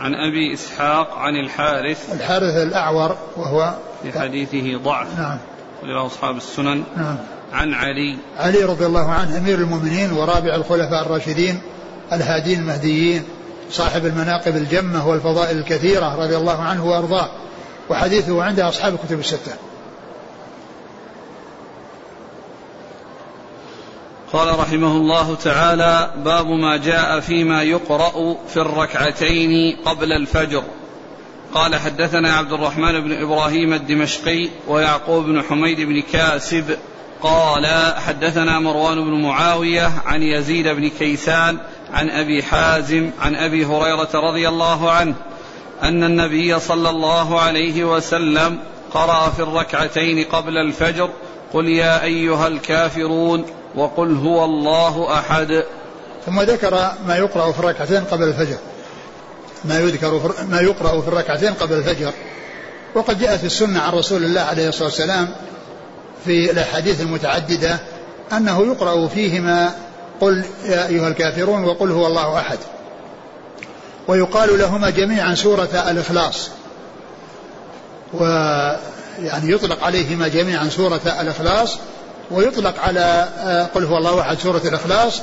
[0.00, 2.12] عن أبي إسحاق عن الحارث.
[2.12, 5.18] الحارث الأعور وهو في حديثه ضعف.
[5.18, 5.38] نعم.
[5.82, 6.84] ولله أصحاب السنن.
[6.96, 7.16] نعم.
[7.52, 8.16] عن علي.
[8.38, 11.60] علي رضي الله عنه أمير المؤمنين ورابع الخلفاء الراشدين
[12.12, 13.24] الهادين المهديين
[13.70, 17.30] صاحب المناقب الجمة والفضائل الكثيرة رضي الله عنه وأرضاه.
[17.90, 19.52] وحديثه عند أصحاب الكتب الستة.
[24.32, 30.62] قال رحمه الله تعالى باب ما جاء فيما يقرأ في الركعتين قبل الفجر.
[31.54, 36.76] قال حدثنا عبد الرحمن بن إبراهيم الدمشقي ويعقوب بن حميد بن كاسب
[37.22, 41.58] قال حدثنا مروان بن معاوية عن يزيد بن كيسان
[41.92, 45.14] عن أبي حازم عن أبي هريرة رضي الله عنه
[45.82, 48.58] أن النبي صلى الله عليه وسلم
[48.94, 51.10] قرأ في الركعتين قبل الفجر
[51.52, 55.64] قل يا أيها الكافرون وقل هو الله أحد.
[56.26, 58.58] ثم ذكر ما يقرأ في الركعتين قبل الفجر.
[59.64, 62.12] ما يذكر ما يقرأ في الركعتين قبل الفجر.
[62.94, 65.28] وقد جاءت السنة عن رسول الله عليه الصلاة والسلام
[66.24, 67.78] في الأحاديث المتعددة
[68.32, 69.72] أنه يقرأ فيهما
[70.20, 72.58] قل يا أيها الكافرون وقل هو الله أحد.
[74.08, 76.50] ويقال لهما جميعا سورة الإخلاص.
[78.14, 81.78] ويعني يطلق عليهما جميعا سورة الإخلاص
[82.30, 85.22] ويطلق على آه، قل هو الله أحد سورة الإخلاص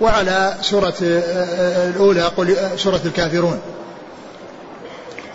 [0.00, 3.60] وعلى سورة آه، آه، الأولى قل سورة الكافرون.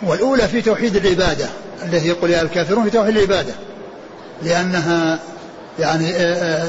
[0.02, 1.46] والأولى في توحيد العبادة
[1.82, 3.54] التي يقول يا الكافرون في توحيد العبادة.
[4.44, 5.18] لأنها
[5.78, 6.16] يعني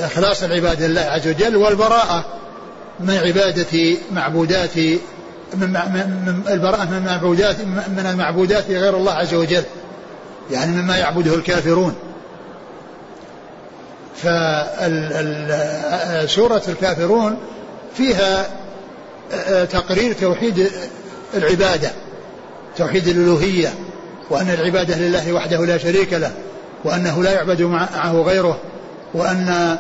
[0.06, 2.26] إخلاص العباده لله عز وجل والبراءة
[3.00, 4.78] من عبادة معبودات
[5.54, 7.56] من البراءة من المعبودات
[7.98, 9.64] من المعبودات غير الله عز وجل
[10.52, 11.96] يعني مما يعبده الكافرون.
[16.26, 17.38] فسورة الكافرون
[17.98, 18.48] فيها
[19.66, 20.72] تقرير توحيد
[21.34, 21.92] العبادة
[22.78, 23.74] توحيد الألوهية
[24.30, 26.32] وأن العبادة لله وحده لا شريك له.
[26.84, 28.60] وأنه لا يعبد معه غيره
[29.14, 29.78] وأن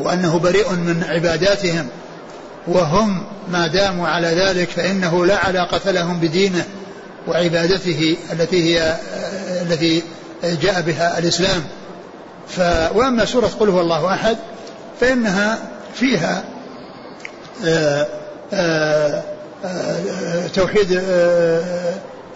[0.00, 1.88] وأنه بريء من عباداتهم
[2.66, 3.22] وهم
[3.52, 6.64] ما داموا على ذلك فإنه لا علاقة لهم بدينه
[7.28, 8.96] وعبادته التي هي
[9.62, 10.02] التي
[10.44, 11.62] جاء بها الإسلام.
[12.48, 12.60] ف
[12.94, 14.36] وأما سورة قل هو الله أحد
[15.00, 15.58] فإنها
[15.94, 16.44] فيها
[17.64, 18.06] آآ
[18.52, 19.22] آآ
[19.64, 21.02] آآ توحيد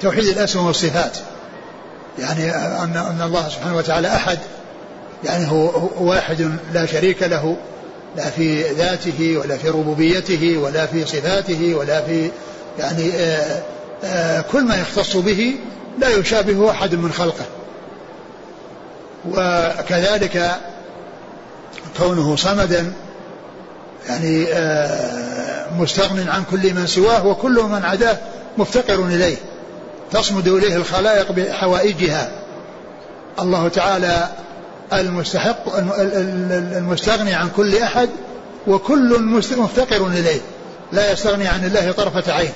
[0.03, 1.17] توحيد الأسماء والصفات.
[2.19, 4.39] يعني أن أن الله سبحانه وتعالى أحد.
[5.25, 7.57] يعني هو واحد لا شريك له
[8.17, 12.31] لا في ذاته ولا في ربوبيته ولا في صفاته ولا في
[12.79, 13.63] يعني آآ
[14.05, 15.57] آآ كل ما يختص به
[15.99, 17.45] لا يشابه أحد من خلقه.
[19.31, 20.51] وكذلك
[21.99, 22.93] كونه صمدا
[24.09, 24.47] يعني
[25.79, 28.17] مستغن عن كل من سواه وكل من عداه
[28.59, 29.37] مفتقر إليه.
[30.13, 32.31] تصمد إليه الخلائق بحوائجها.
[33.41, 34.29] الله تعالى
[34.93, 35.77] المستحق
[36.77, 38.09] المستغني عن كل أحد
[38.67, 39.23] وكل
[39.57, 40.41] مفتقر إليه.
[40.93, 42.53] لا يستغني عن الله طرفة عين.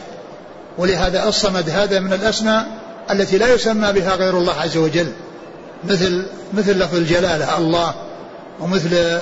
[0.78, 2.66] ولهذا الصمد هذا من الأسماء
[3.10, 5.12] التي لا يسمى بها غير الله عز وجل.
[5.84, 7.94] مثل مثل لفظ الجلالة الله
[8.60, 9.20] ومثل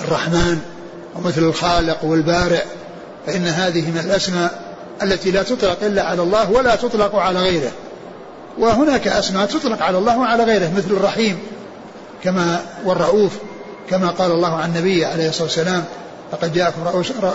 [0.00, 0.60] الرحمن
[1.14, 2.62] ومثل الخالق والبارئ.
[3.26, 4.63] فإن هذه من الأسماء
[5.02, 7.70] التي لا تطلق إلا على الله ولا تطلق على غيره.
[8.58, 11.38] وهناك أسماء تطلق على الله وعلى غيره مثل الرحيم
[12.24, 13.32] كما والرؤوف
[13.90, 15.84] كما قال الله عن النبي عليه الصلاة والسلام
[16.32, 16.80] لقد جاءكم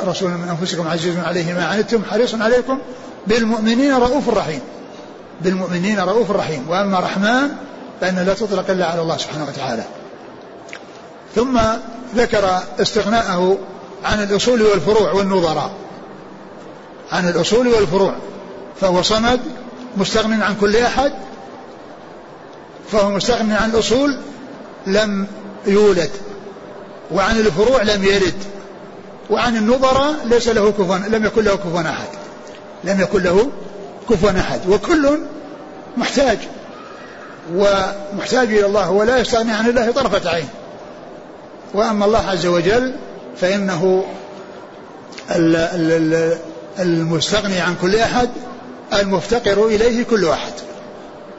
[0.07, 2.79] رسول من أنفسكم عزيز عليه ما عنتم حريص عليكم
[3.27, 4.61] بالمؤمنين رؤوف رحيم.
[5.41, 6.65] بالمؤمنين رؤوف رحيم.
[6.69, 7.49] وأما الرحمن
[8.01, 9.83] فإنها لا تطلق إلا على الله سبحانه وتعالى.
[11.35, 11.59] ثم
[12.15, 13.57] ذكر استغناءه
[14.03, 15.71] عن الأصول والفروع والنظراء.
[17.11, 18.15] عن الأصول والفروع
[18.81, 19.39] فهو صمد
[19.97, 21.11] مستغن عن كل أحد
[22.91, 24.17] فهو مستغن عن الأصول
[24.87, 25.27] لم
[25.67, 26.09] يولد
[27.11, 28.43] وعن الفروع لم يرد
[29.29, 32.07] وعن النظراء ليس له كفوا لم يكن له كفوا أحد
[32.83, 33.49] لم يكن له
[34.09, 35.19] كفوا أحد وكل
[35.97, 36.37] محتاج
[37.55, 40.47] ومحتاج إلى الله ولا يستغني عن الله طرفة عين.
[41.73, 42.95] وأما الله عز وجل
[43.37, 44.05] فإنه
[46.79, 48.29] المستغني عن كل أحد
[48.93, 50.53] المفتقر إليه كل أحد.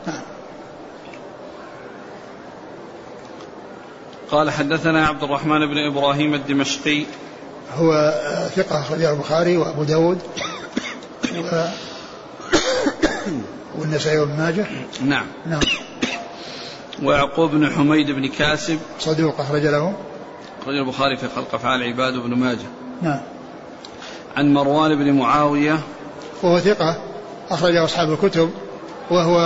[0.06, 0.20] نعم.
[4.30, 7.04] قال حدثنا عبد الرحمن بن إبراهيم الدمشقي.
[7.76, 8.14] هو
[8.56, 10.18] ثقة أخرجه البخاري وأبو داود
[11.36, 11.64] و...
[13.78, 14.66] والنسائي وابن ماجه.
[15.04, 15.26] نعم.
[15.46, 15.60] نعم.
[17.02, 18.78] ويعقوب بن حميد بن كاسب.
[18.98, 19.94] صدوق أخرج له.
[20.62, 22.66] أخرج البخاري في خلق أفعال عباد بن ماجه.
[23.02, 23.20] نعم.
[24.36, 25.80] عن مروان بن معاوية
[26.42, 27.02] وهو ثقة
[27.50, 28.50] أخرجه أصحاب الكتب
[29.10, 29.38] وهو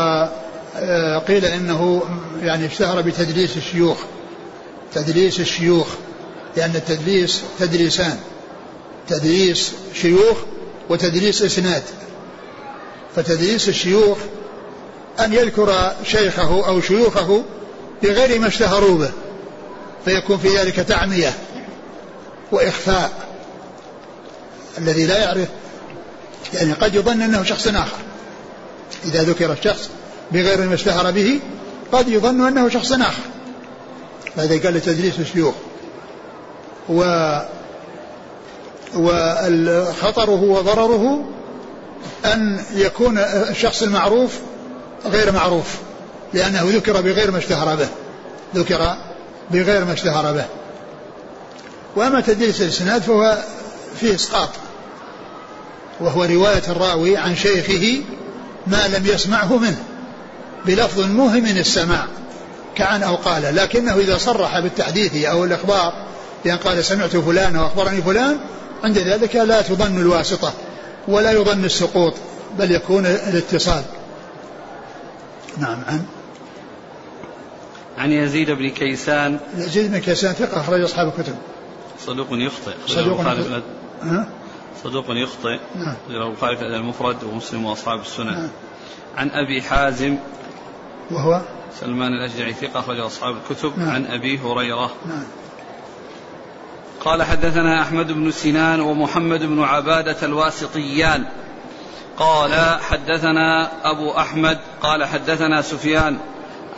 [0.77, 2.03] آه، قيل إنه
[2.43, 3.97] يعني اشتهر بتدليس الشيوخ
[4.95, 5.87] تدليس الشيوخ
[6.57, 8.19] لأن التدليس تدليسان
[9.09, 10.37] تدليس شيوخ
[10.89, 11.83] وتدليس إسناد.
[13.17, 14.19] فتدليس الشيوخ
[15.21, 17.43] أن يذكر شيخه أو شيوخه
[18.03, 19.11] بغير ما اشتهروا به
[20.05, 21.33] فيكون في ذلك تعمية
[22.53, 23.24] وإخفاء.
[24.79, 25.49] الذي لا يعرف
[26.55, 27.97] يعني قد يظن أنه شخص آخر.
[29.05, 29.89] إذا ذكر الشخص
[30.33, 31.41] بغير ما اشتهر به
[31.93, 33.23] قد يظن أنه شخص آخر.
[34.37, 35.55] هذا قال تدليس الشيوخ.
[36.89, 37.05] و
[38.97, 41.25] وخطره وضرره
[42.25, 44.33] أن يكون الشخص المعروف
[45.07, 45.67] غير معروف
[46.35, 47.89] لأنه ذكر بغير ما اشتهر به
[48.55, 48.97] ذكر
[49.51, 50.45] بغير ما اشتهر به.
[51.97, 53.39] وأما تدليس الإسناد فهو
[54.01, 54.49] فيه إسقاط.
[56.01, 58.03] وهو رواية الراوي عن شيخه
[58.67, 59.83] ما لم يسمعه منه
[60.67, 62.07] بلفظ موهم السماع
[62.75, 65.93] كعن أو قال لكنه إذا صرح بالتحديث أو الإخبار
[66.45, 68.39] بأن قال سمعت فلان وأخبرني فلان
[68.85, 70.53] عند ذلك لا تظن الواسطة
[71.09, 72.15] ولا يظن السقوط
[72.59, 73.83] بل يكون الاتصال.
[75.59, 76.05] نعم عن؟
[77.99, 79.39] عن يزيد بن كيسان.
[79.57, 81.35] يزيد بن كيسان ثقة أخرج أصحاب الكتب.
[82.07, 82.73] صدوق يخطئ.
[82.87, 83.61] صدوق يخطئ.
[84.83, 85.97] صدوق يخطئ نعم.
[86.11, 88.49] البخاري في المفرد ومسلم وأصحاب السنن نعم.
[89.17, 90.17] عن أبي حازم
[91.11, 91.41] وهو؟
[91.81, 93.79] سلمان الأشجعي ثقة أخرج أصحاب الكتب.
[93.79, 93.91] نعم.
[93.91, 94.91] عن أبي هريرة.
[95.07, 95.25] نعم.
[97.01, 101.25] قال حدثنا أحمد بن سنان ومحمد بن عبادة الواسطيان.
[102.17, 104.59] قال حدثنا أبو أحمد.
[104.83, 106.19] قال حدثنا سفيان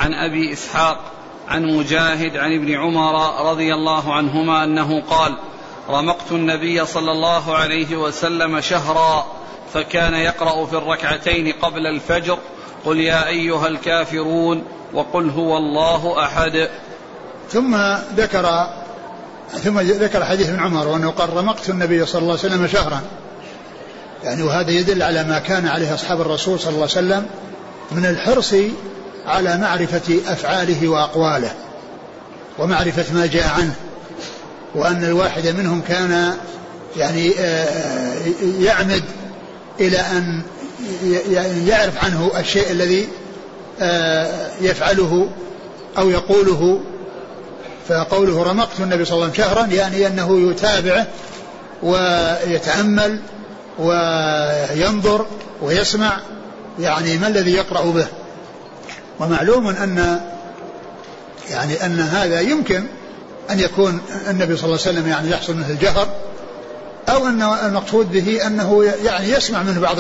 [0.01, 1.13] عن أبي إسحاق
[1.49, 5.37] عن مجاهد عن ابن عمر رضي الله عنهما أنه قال
[5.91, 9.27] رمقت النبي صلى الله عليه وسلم شهرا
[9.75, 12.39] فكان يقرأ في الركعتين قبل الفجر
[12.85, 14.63] قل يا أيها الكافرون
[14.95, 16.69] وقل هو الله أحد.
[17.51, 17.77] ثم
[18.17, 18.69] ذكر
[19.53, 23.01] ثم ذكر حديث ابن عمر وأنه قال رمقت النبي صلى الله عليه وسلم شهرا.
[24.25, 27.27] يعني وهذا يدل على ما كان عليه أصحاب الرسول صلى الله عليه وسلم
[27.93, 28.55] من الحرص
[29.27, 31.55] على معرفة أفعاله وأقواله
[32.59, 33.75] ومعرفة ما جاء عنه.
[34.77, 36.35] وأن الواحد منهم كان
[36.97, 37.69] يعني آه،
[38.61, 39.03] يعمد
[39.81, 40.43] إلى أن
[41.67, 43.09] يعرف عنه الشيء الذي
[43.81, 45.29] آه، يفعله
[45.99, 46.81] أو يقوله.
[47.89, 51.07] فقوله رمقت النبي صلى الله عليه وسلم شهرا يعني أنه يتابعه
[51.83, 53.21] ويتأمل
[53.79, 55.27] وينظر
[55.63, 56.21] ويسمع
[56.81, 58.07] يعني ما الذي يقرأ به.
[59.21, 60.21] ومعلوم أن
[61.51, 62.85] يعني أن هذا يمكن
[63.51, 66.09] أن يكون النبي صلى الله عليه وسلم يعني يحصل منه الجهر
[67.09, 69.97] أو أن المقصود به أنه يعني يسمع منه بعض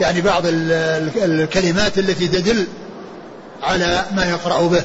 [0.00, 0.42] يعني بعض
[1.16, 2.66] الكلمات التي تدل
[3.62, 4.82] على ما يقرأ به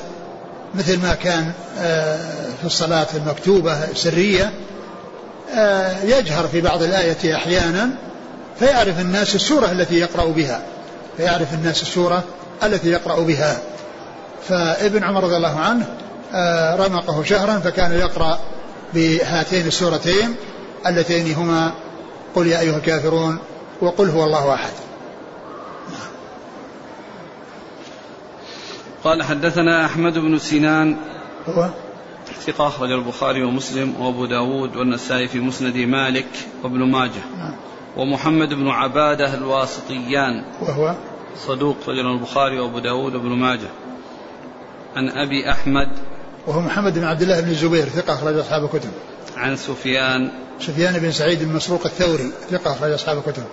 [0.76, 2.18] مثل ما كان آه،
[2.62, 4.52] في الصلاة المكتوبة سرية
[5.56, 7.90] آه، يجهر في بعض الآية أحيانا
[8.60, 10.62] فيعرف الناس السورة التي يقرأ بها
[11.18, 12.24] فيعرف الناس السورة
[12.64, 13.58] التي يقرأ بها.
[14.50, 15.86] فابن عمر رضي الله عنه
[16.76, 18.40] رمقه شهرا فكان يقرأ
[18.94, 20.36] بهاتين السورتين
[20.88, 21.72] اللتين هما
[22.36, 23.40] قل يا أيها الكافرون
[23.82, 24.72] وقل هو الله أحد.
[29.04, 30.98] قال حدثنا أحمد بن سنان
[31.50, 31.70] هو؟
[32.46, 36.28] ثقة أخرج البخاري ومسلم وأبو داود والنسائي في مسند مالك
[36.64, 37.22] وابن ماجه.
[37.38, 37.56] نعم.
[37.98, 40.44] ومحمد بن عبادة الواسطيان.
[40.62, 40.96] وهو؟
[41.38, 43.70] صدوق رجل البخاري وأبو داود وابن ماجه.
[44.96, 45.90] عن أبي أحمد
[46.48, 48.92] وهو محمد بن عبد الله بن الزبير ثقة أخرج أصحاب الكتب.
[49.38, 50.32] عن سفيان.
[50.60, 53.44] سفيان بن سعيد بن مسروق الثوري ثقة أخرج أصحاب الكتب.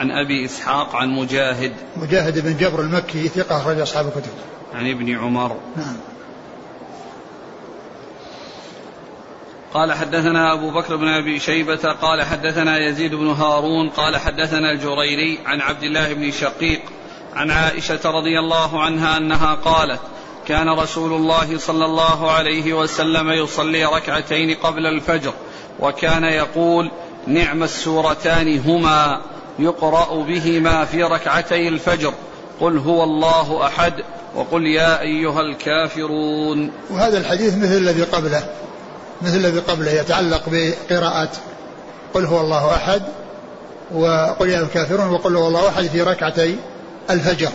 [0.00, 1.72] عن أبي إسحاق عن مجاهد.
[1.96, 4.32] مجاهد بن جبر المكي ثقة أخرج أصحاب الكتب.
[4.74, 5.56] عن ابن عمر.
[5.76, 5.96] نعم.
[9.74, 15.38] قال حدثنا أبو بكر بن أبي شيبة قال حدثنا يزيد بن هارون قال حدثنا الجريري
[15.46, 16.80] عن عبد الله بن شقيق
[17.34, 20.00] عن عائشة رضي الله عنها أنها قالت
[20.48, 25.32] كان رسول الله صلى الله عليه وسلم يصلي ركعتين قبل الفجر
[25.80, 26.90] وكان يقول
[27.26, 29.20] نعم السورتان هما
[29.58, 32.12] يقرأ بهما في ركعتي الفجر
[32.60, 33.92] قل هو الله أحد
[34.34, 36.70] وقل يا أيها الكافرون.
[36.90, 38.44] وهذا الحديث مثل الذي قبله
[39.22, 41.30] مثل الذي قبله يتعلق بقراءة
[42.14, 43.02] قل هو الله أحد
[43.94, 46.56] وقل يا الكافرون وقل هو الله أحد في ركعتي
[47.10, 47.50] الفجر.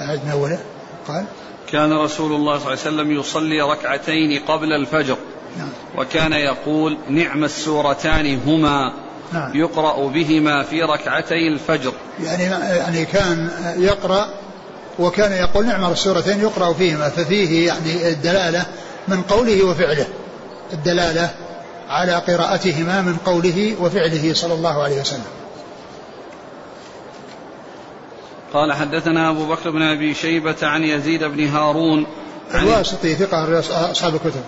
[0.00, 0.58] أعد من أوله.
[1.08, 1.24] قال
[1.72, 5.16] كان رسول الله صلى الله عليه وسلم يصلي ركعتين قبل الفجر
[5.58, 5.68] نعم.
[5.98, 8.92] وكان يقول نعم السورتان هما
[9.32, 9.56] نعم.
[9.56, 11.92] يقرأ بهما في ركعتي الفجر
[12.24, 12.42] يعني
[12.76, 14.28] يعني كان يقرأ
[14.98, 18.66] وكان يقول نعم السورتين يقرأ فيهما ففيه يعني الدلالة
[19.08, 20.06] من قوله وفعله
[20.72, 21.30] الدلالة
[21.88, 25.24] على قراءتهما من قوله وفعله صلى الله عليه وسلم
[28.52, 32.06] قال حدثنا أبو بكر بن أبي شيبة عن يزيد بن هارون
[32.54, 34.42] الواسطي ثقة أصحاب الكتب.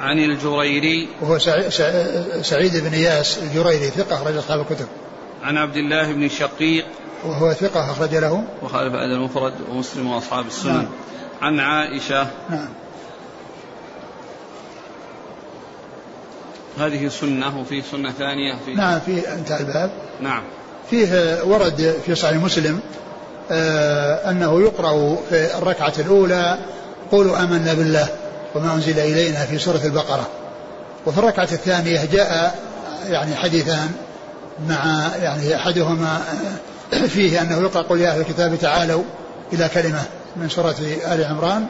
[0.00, 1.38] عن الجريري وهو
[2.42, 4.86] سعيد بن إياس الجريري ثقة أخرج أصحاب الكتب.
[5.42, 6.86] عن عبد الله بن شقيق
[7.24, 8.44] وهو ثقة أخرج له.
[8.62, 10.72] وخالف أدب المفرد ومسلم وأصحاب السنن.
[10.72, 10.88] نعم.
[11.42, 12.26] عن عائشة.
[12.50, 12.68] نعم.
[16.78, 19.90] هذه سنة وفي سنة ثانية في نعم في انتهى الباب.
[20.20, 20.42] نعم.
[20.90, 22.80] فيه ورد في صحيح مسلم
[23.50, 26.58] أنه يقرأ في الركعة الأولى
[27.12, 28.08] قولوا آمنا بالله
[28.54, 30.28] وما أنزل إلينا في سورة البقرة.
[31.06, 32.54] وفي الركعة الثانية جاء
[33.08, 33.92] يعني حديثان
[34.68, 36.20] مع يعني أحدهما
[37.08, 39.02] فيه أنه يقرأ قل يا أهل الكتاب تعالوا
[39.52, 40.02] إلى كلمة
[40.36, 40.76] من سورة
[41.12, 41.66] آل عمران.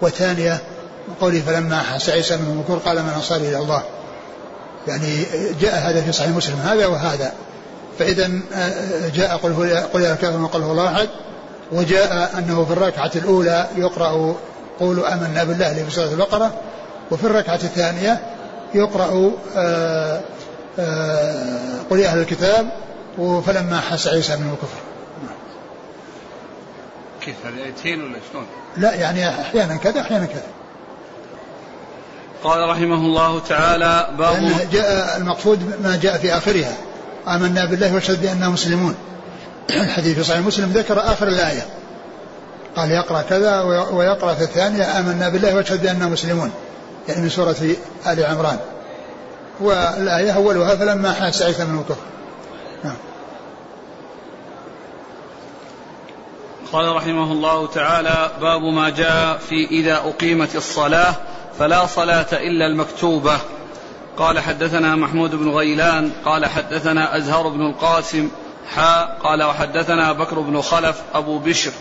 [0.00, 0.58] والثانية
[1.20, 3.82] قوله فلما أحس عيسى من المكور قال من أنصاري إلى الله.
[4.88, 5.24] يعني
[5.60, 7.32] جاء هذا في صحيح مسلم هذا وهذا.
[7.98, 9.62] فإذا آه، جاء قل هو
[9.94, 11.08] قل يا الكافرون قل هو الله أحد
[11.72, 14.36] وجاء أنه في الركعة الأولى يقرأ
[14.80, 16.54] قولوا آمنا بالله في سورة البقرة
[17.10, 18.20] وفي الركعة الثانية
[18.74, 20.20] يقرأ آه،
[20.78, 22.70] آه، قل يا أهل الكتاب
[23.46, 24.78] فلما حس عيسى من الكفر.
[27.20, 28.46] كيف هذه آيتين ولا شلون؟
[28.76, 30.46] لا يعني أحيانا كذا أحيانا كذا.
[32.44, 36.72] قال رحمه الله تعالى باب جاء المقصود ما جاء في آخرها.
[37.34, 38.94] آمنا بالله واشهد بأننا مسلمون.
[39.70, 41.66] الحديث في صحيح مسلم ذكر آخر الآية.
[42.76, 43.60] قال يقرأ كذا
[43.92, 46.50] ويقرأ في الثانية آمنا بالله واشهد بأننا مسلمون.
[47.08, 47.56] يعني من سورة
[48.06, 48.58] آل عمران.
[49.60, 52.02] والآية أولها فلما حاس عيسى من الكفر.
[52.84, 52.96] نعم.
[56.72, 61.14] قال رحمه الله تعالى باب ما جاء في إذا أقيمت الصلاة
[61.58, 63.38] فلا صلاة إلا المكتوبة.
[64.18, 68.30] قال حدثنا محمود بن غيلان قال حدثنا أزهر بن القاسم
[68.74, 71.72] حاء قال وحدثنا بكر بن خلف أبو بشر.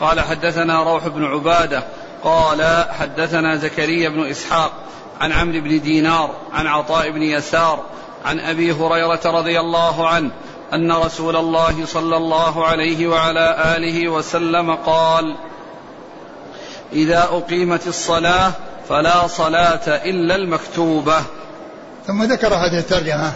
[0.00, 1.82] قال حدثنا روح بن عبادة
[2.24, 4.72] قال حدثنا زكريا بن إسحاق
[5.20, 7.84] عن عمرو بن دينار عن عطاء بن يسار
[8.24, 10.30] عن أبي هريرة رضي الله عنه
[10.72, 15.36] أن رسول الله صلى الله عليه وعلى آله وسلم قال
[16.92, 18.52] إذا أقيمت الصلاة
[18.88, 21.22] فلا صلاة إلا المكتوبة.
[22.06, 23.32] ثم ذكر هذه الترجمة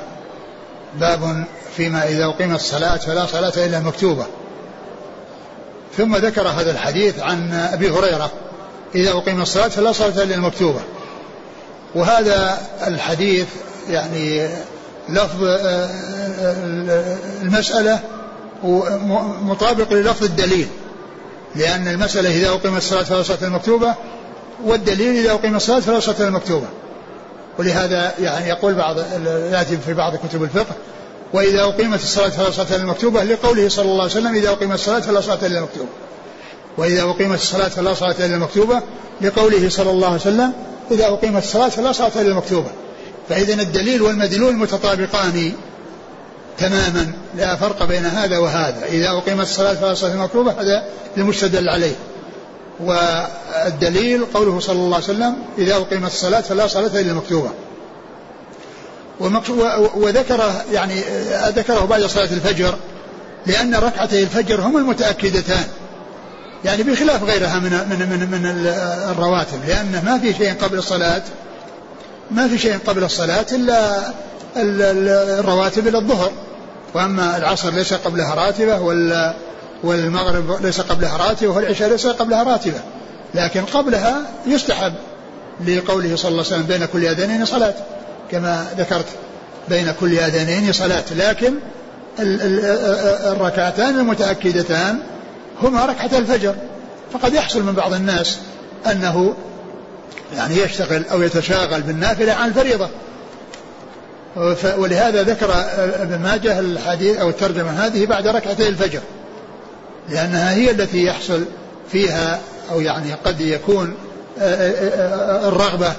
[1.01, 1.45] باب
[1.77, 4.27] فيما إذا أقيمت الصلاة فلا صلاة إلا المكتوبة
[5.97, 8.31] ثم ذكر هذا الحديث عن أبي هريرة
[8.95, 10.81] إذا أقيمت الصلاة فلا صلاة إلا المكتوبة
[11.95, 13.47] وهذا الحديث
[13.89, 14.49] يعني
[15.09, 15.89] لفظ آه،
[16.41, 18.01] آه، المسألة
[19.43, 20.69] مطابق للفظ الدليل.
[21.55, 23.95] لأن المسألة إذا أقيمت الصلاة فلا صلاة المكتوبة
[24.65, 26.67] والدليل إذا أقيمت الصلاة فلا صلاة المكتوبة
[27.59, 28.99] ولهذا يعني يقول بعض
[29.53, 30.75] ياتي في بعض كتب الفقه
[31.33, 35.01] وإذا أقيمت الصلاة فلا صلاة إلا المكتوبة لقوله صلى الله عليه وسلم إذا أقيمت الصلاة
[35.01, 35.89] فلا صلاة إلا المكتوبة.
[36.79, 38.81] وإذا أقيمت الصلاة فلا صلاة إلا المكتوبة
[39.21, 40.53] لقوله صلى الله عليه وسلم
[40.91, 42.69] إذا أقيمت الصلاة فلا صلاة إلا المكتوبة.
[43.29, 45.53] فاذا الدليل والمدلول متطابقان
[46.59, 48.87] تماما لا فرق بين هذا وهذا.
[48.89, 50.85] إذا أقيمت الصلاة فلا صلاة المكتوبة هذا
[51.17, 51.95] المستدل عليه.
[52.81, 57.51] والدليل قوله صلى الله عليه وسلم إذا أقيمت الصلاة فلا صلاة إلا المكتوبة.
[59.95, 61.01] وذكر يعني
[61.49, 62.75] ذكره بعد صلاة الفجر
[63.47, 65.65] لأن ركعتي الفجر هم المتأكدتان.
[66.65, 68.67] يعني بخلاف غيرها من من من من
[69.11, 71.23] الرواتب لأنه ما في شيء قبل الصلاة
[72.31, 74.13] ما في شيء قبل الصلاة إلا
[75.41, 76.31] الرواتب إلى الظهر.
[76.95, 79.35] وأما العصر ليس قبلها راتبة ولا
[79.83, 82.81] والمغرب ليس قبلها راتبة والعشاء ليس قبلها راتبة
[83.35, 84.93] لكن قبلها يستحب
[85.67, 87.75] لقوله صلى الله عليه وسلم بين كل أذانين صلاة
[88.31, 89.07] كما ذكرت
[89.69, 91.55] بين كل أذانين صلاة لكن
[92.21, 94.99] الركعتان المتأكدتان
[95.63, 96.55] هما ركعة الفجر.
[97.13, 98.39] فقد يحصل من بعض الناس
[98.91, 99.35] أنه
[100.37, 102.89] يعني يشتغل أو يتشاغل بالنافلة عن الفريضة.
[104.77, 105.51] ولهذا ذكر
[106.03, 109.01] ابن ماجه الحديث أو الترجمة هذه بعد ركعتي الفجر.
[110.09, 111.45] لأنها هي التي يحصل
[111.93, 112.41] فيها
[112.71, 113.95] أو يعني قد يكون
[115.49, 115.93] الرغبة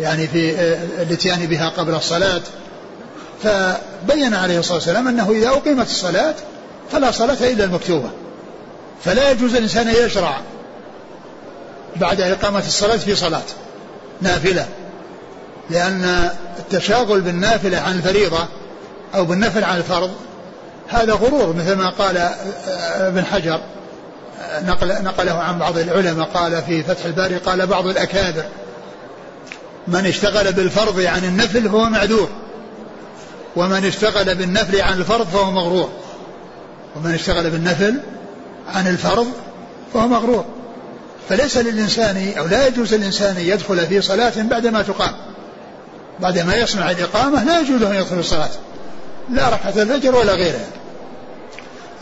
[0.00, 0.54] يعني في
[1.02, 2.40] الاتيان بها قبل الصلاة.
[3.42, 6.34] فبين عليه الصلاة والسلام أنه إذا أقيمت الصلاة
[6.92, 8.10] فلا صلاة إلا المكتوبة.
[9.04, 10.40] فلا يجوز الإنسان أن يشرع
[11.96, 13.42] بعد إقامة الصلاة في صلاة
[14.20, 14.66] نافلة
[15.70, 18.46] لأن التشاغل بالنافلة عن الفريضة
[19.14, 20.10] أو بالنفل عن الفرض
[20.88, 22.16] هذا غرور مثل ما قال
[22.96, 23.60] ابن حجر
[24.62, 28.44] نقل نقله عن بعض العلماء قال في فتح الباري قال بعض الأكابر
[29.88, 32.28] من اشتغل بالفرض عن النفل هو معذور
[33.56, 35.90] ومن اشتغل بالنفل عن الفرض فهو مغرور
[36.96, 38.00] ومن اشتغل بالنفل
[38.74, 39.26] عن الفرض
[39.94, 40.44] فهو مغرور.
[41.28, 45.12] فليس للإنسان أو لا يجوز للإنسان يدخل في صلاة بعدما تقام
[46.20, 48.48] بعدما يسمع الإقامة لا يجوز أن يدخل في الصلاة.
[49.30, 50.68] لا ركعة الفجر ولا غيرها.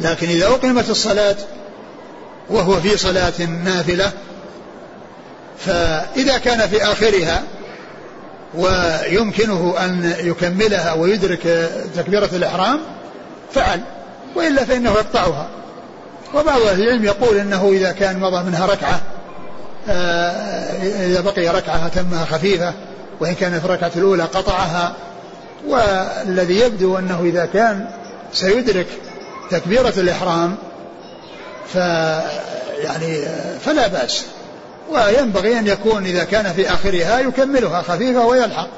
[0.01, 1.37] لكن إذا أقيمت الصلاة
[2.51, 4.13] وهو في صلاة نافلة
[5.59, 7.43] فإذا كان في آخرها
[8.55, 12.81] ويمكنه أن يكملها ويدرك تكبيرة الإحرام
[13.55, 13.81] فعل.
[14.37, 15.49] وإلا فإنه يقطعها.
[16.35, 19.01] وبعض أهل العلم يقول أنه إذا كان مضى منها ركعة
[19.89, 20.31] آه،
[21.07, 22.73] إذا بقي ركعة أتمها خفيفة
[23.21, 24.95] وإن كان في الركعة الأولى قطعها
[25.67, 27.87] والذي يبدو أنه إذا كان
[28.33, 28.87] سيدرك
[29.51, 30.57] تكبيرة الإحرام
[31.73, 31.75] ف
[32.85, 33.25] يعني
[33.65, 34.25] فلا بأس.
[34.91, 38.69] وينبغي أن يكون إذا كان في آخرها يكملها خفيفة ويلحق.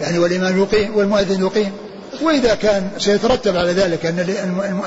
[0.00, 1.72] يعني والإمام يقيم والمؤذن يقيم.
[2.22, 4.18] وإذا كان سيترتب على ذلك أن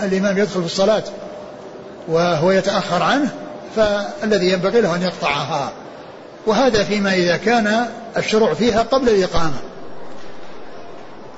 [0.03, 1.03] الإمام يدخل في الصلاة
[2.07, 3.29] وهو يتأخر عنه
[3.75, 5.71] فالذي ينبغي له أن يقطعها.
[6.45, 7.85] وهذا فيما إذا كان
[8.17, 9.57] الشروع فيها قبل الإقامة.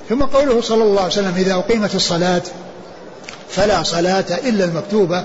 [0.10, 2.41] ثم قوله صلى الله عليه وسلم إذا أقيمت الصلاة
[3.49, 5.24] فلا صلاة إلا المكتوبة.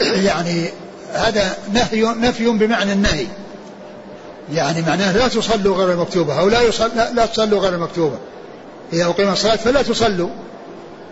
[0.28, 0.70] يعني
[1.12, 3.26] هذا نهي نفي بمعنى النهي.
[4.52, 8.18] يعني معناه لا تصلوا غير المكتوبة أو لا, يصل لا, تصلوا غير المكتوبة.
[8.92, 10.30] إذا أقيم الصلاة فلا تصلوا.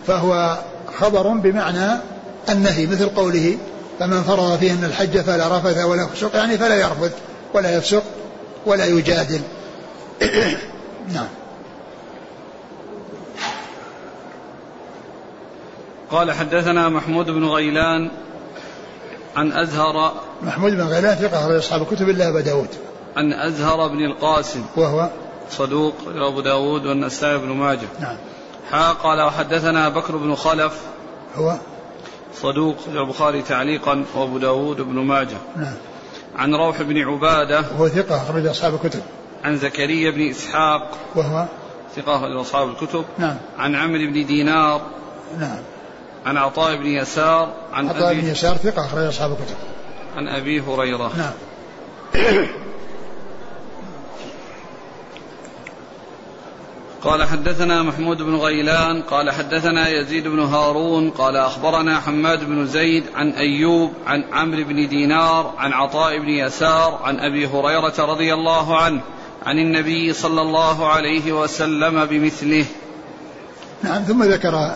[0.07, 0.57] فهو
[0.99, 1.99] خبر بمعنى
[2.49, 3.57] النهي مثل قوله
[3.99, 7.11] فمن فرض فيهن الحج فلا رفث ولا فسق يعني فلا يرفث
[7.53, 8.03] ولا يفسق
[8.65, 9.41] ولا يجادل.
[11.13, 11.27] نعم.
[16.11, 18.11] قال حدثنا محمود بن غيلان
[19.35, 22.69] عن أزهر محمود بن غيلان ثقة أخرج أصحاب الكتب إلا أبا داود.
[23.17, 24.65] عن أزهر بن القاسم.
[24.75, 25.09] وهو؟
[25.49, 27.87] صدوق أبو داود والنسائي بن ماجه.
[27.99, 28.15] نعم.
[28.71, 30.81] حا قال وحدثنا بكر بن خلف.
[31.35, 31.55] هو؟
[32.35, 35.37] صدوق البخاري تعليقا وأبو داود بن ماجه.
[35.57, 35.75] نعم.
[36.35, 37.59] عن روح بن عبادة.
[37.59, 39.01] وهو ثقة أخرج أصحاب الكتب.
[39.43, 40.91] عن زكريا بن إسحاق.
[41.15, 41.45] وهو؟
[41.95, 43.05] ثقة أخرج أصحاب الكتب.
[43.17, 43.37] نعم.
[43.57, 44.81] عن عمرو بن دينار.
[45.39, 45.59] نعم.
[46.27, 49.55] عن عطاء بن يسار عن عطاء بن يسار ثقة أخرج أصحاب الكتب.
[50.15, 51.11] عن أبي هريرة.
[51.17, 51.33] نعم.
[57.03, 63.03] قال حدثنا محمود بن غيلان قال حدثنا يزيد بن هارون قال أخبرنا حماد بن زيد
[63.15, 68.77] عن أيوب عن عمرو بن دينار عن عطاء بن يسار عن أبي هريرة رضي الله
[68.77, 69.01] عنه
[69.45, 72.65] عن النبي صلى الله عليه وسلم بمثله.
[73.83, 74.75] نعم ثم ذكر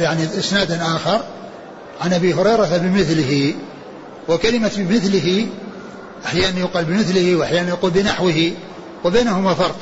[0.00, 1.20] يعني إسناد آخر
[2.00, 3.54] عن أبي هريرة بمثله
[4.28, 5.46] وكلمة بمثله
[6.26, 8.52] أحيانا يقال بمثله وأحيانا يقول بنحوه
[9.04, 9.76] وبينهما فرق.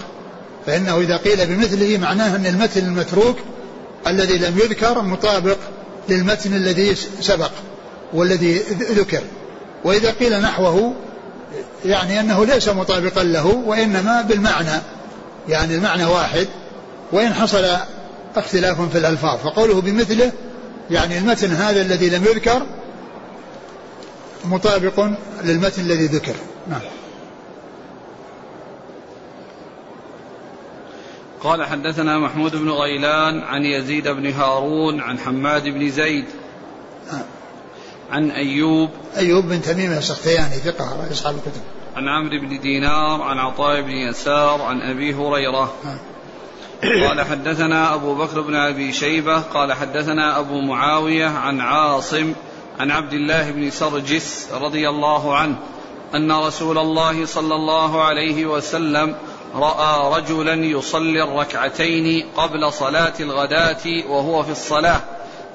[0.66, 3.36] فإنه إذا قيل بمثله معناه أن المتن المتروك
[4.06, 5.56] الذي لم يذكر مطابق
[6.08, 7.50] للمتن الذي سبق
[8.12, 8.58] والذي
[8.90, 9.22] ذكر.
[9.84, 10.94] وإذا قيل نحوه
[11.84, 14.80] يعني أنه ليس مطابقا له وإنما بالمعنى
[15.48, 16.46] يعني المعنى واحد.
[17.12, 17.66] وإن حصل
[18.36, 20.32] اختلاف في الألفاظ فقوله بمثله
[20.90, 22.66] يعني المتن هذا الذي لم يذكر
[24.44, 25.08] مطابق
[25.44, 26.34] للمتن الذي ذكر
[26.68, 26.80] نعم
[31.40, 36.24] قال حدثنا محمود بن غيلان عن يزيد بن هارون عن حماد بن زيد
[37.12, 37.22] نعم.
[38.10, 41.60] عن أيوب أيوب بن تميم السختياني ثقة أصحاب الكتب
[41.96, 45.98] عن عمرو بن دينار عن عطاء بن يسار عن أبي هريرة نعم.
[46.82, 52.32] قال حدثنا أبو بكر بن أبي شيبة قال حدثنا أبو معاوية عن عاصم
[52.80, 55.56] عن عبد الله بن سرجس رضي الله عنه
[56.14, 59.16] أن رسول الله صلى الله عليه وسلم
[59.54, 65.00] رأى رجلا يصلي الركعتين قبل صلاة الغداة وهو في الصلاة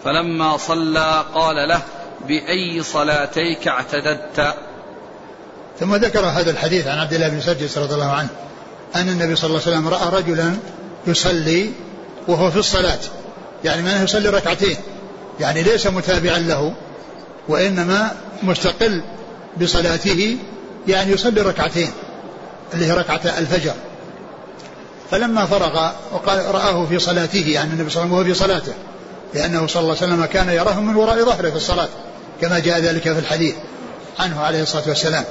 [0.03, 1.81] فلما صلى قال له
[2.27, 4.55] بأي صلاتيك اعتددت؟
[5.79, 8.29] ثم ذكر هذا الحديث عن عبد الله بن سجس رضي الله عنه
[8.95, 10.55] أن النبي صلى الله عليه وسلم رأى رجلا
[11.07, 11.71] يصلي
[12.27, 12.99] وهو في الصلاة.
[13.63, 14.77] يعني من يصلي ركعتين.
[15.39, 16.73] يعني ليس متابعا له
[17.47, 18.11] وإنما
[18.43, 19.01] مستقل
[19.61, 20.37] بصلاته
[20.87, 21.91] يعني يصلي ركعتين
[22.73, 23.73] اللي هي ركعة الفجر.
[25.11, 28.73] فلما فرغ وقال رآه في صلاته يعني النبي صلى الله عليه وسلم في صلاته
[29.33, 31.87] لأنه صلى الله عليه وسلم كان يراه من وراء ظهره في الصلاة
[32.41, 33.55] كما جاء ذلك في الحديث
[34.19, 35.23] عنه عليه الصلاة والسلام.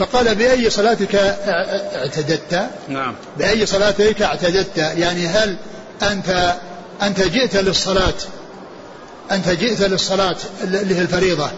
[0.00, 3.14] فقال بأي صلاتك اعتددت؟ نعم.
[3.38, 5.56] بأي صلاتك اعتددت؟ يعني هل
[6.02, 6.54] أنت
[7.02, 8.14] أنت جئت للصلاة؟
[9.30, 11.50] أنت جئت للصلاة اللي هي الفريضة.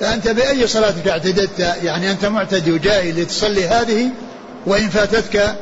[0.00, 4.08] فأنت بأي صلاتك اعتددت؟ يعني أنت معتدي وجاي لتصلي هذه
[4.66, 5.56] وإن فاتتك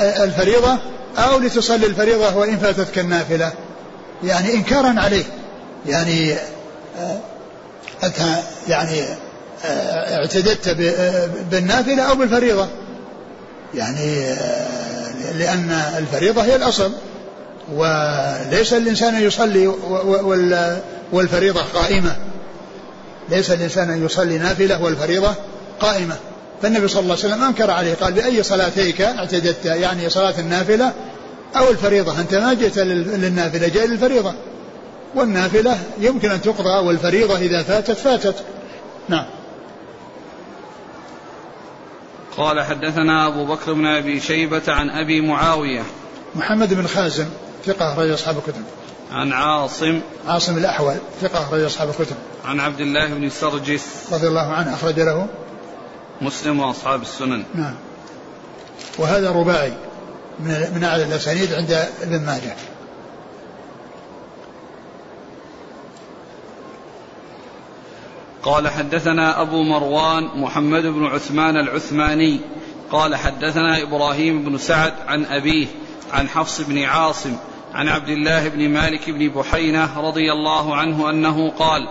[0.00, 0.78] الفريضة
[1.18, 3.52] أو لتصلي الفريضة وإن فاتتك النافلة.
[4.24, 5.24] يعني إنكارا عليه.
[5.86, 6.36] يعني
[8.04, 8.16] أنت
[8.68, 9.04] يعني
[9.64, 10.68] اعتددت
[11.50, 12.68] بالنافلة أو بالفريضة.
[13.74, 16.92] يعني آه، لأن الفريضة هي الأصل
[17.74, 19.66] وليس الإنسان يصلي
[21.12, 22.16] والفريضة قائمة.
[23.30, 25.34] ليس الإنسان يصلي نافلة والفريضة
[25.80, 26.16] قائمة.
[26.62, 30.92] فالنبي صلى الله عليه وسلم أنكر عليه قال بأي صلاتيك اعتددت يعني صلاة النافلة
[31.56, 32.20] أو الفريضة.
[32.20, 34.34] أنت ما جئت للنافلة جاء للفريضة.
[35.14, 38.34] والنافلة يمكن أن تقضى والفريضة إذا فاتت فاتت.
[39.08, 39.24] نعم.
[42.36, 45.82] قال حدثنا أبو بكر بن أبي شيبة عن أبي معاوية.
[46.34, 47.26] محمد بن خازم
[47.66, 48.62] ثقة أخرج أصحاب الكتب.
[49.12, 50.00] عن عاصم.
[50.26, 52.16] عاصم الأحول ثقة أخرج أصحاب الكتب.
[52.44, 54.12] عن عبد الله بن سرجس.
[54.12, 55.26] رضي الله عنه أخرج له.
[56.20, 57.44] مسلم وأصحاب السنن.
[57.54, 57.74] نعم.
[58.98, 59.72] وهذا رباعي
[60.40, 62.56] من من أعلى الأسانيد عند ابن ماجه.
[68.44, 72.40] قال حدثنا أبو مروان محمد بن عثمان العثماني.
[72.90, 75.66] قال حدثنا إبراهيم بن سعد عن أبيه
[76.12, 77.36] عن حفص بن عاصم
[77.74, 81.88] عن عبد الله بن مالك بن بحينة رضي الله عنه أنه قال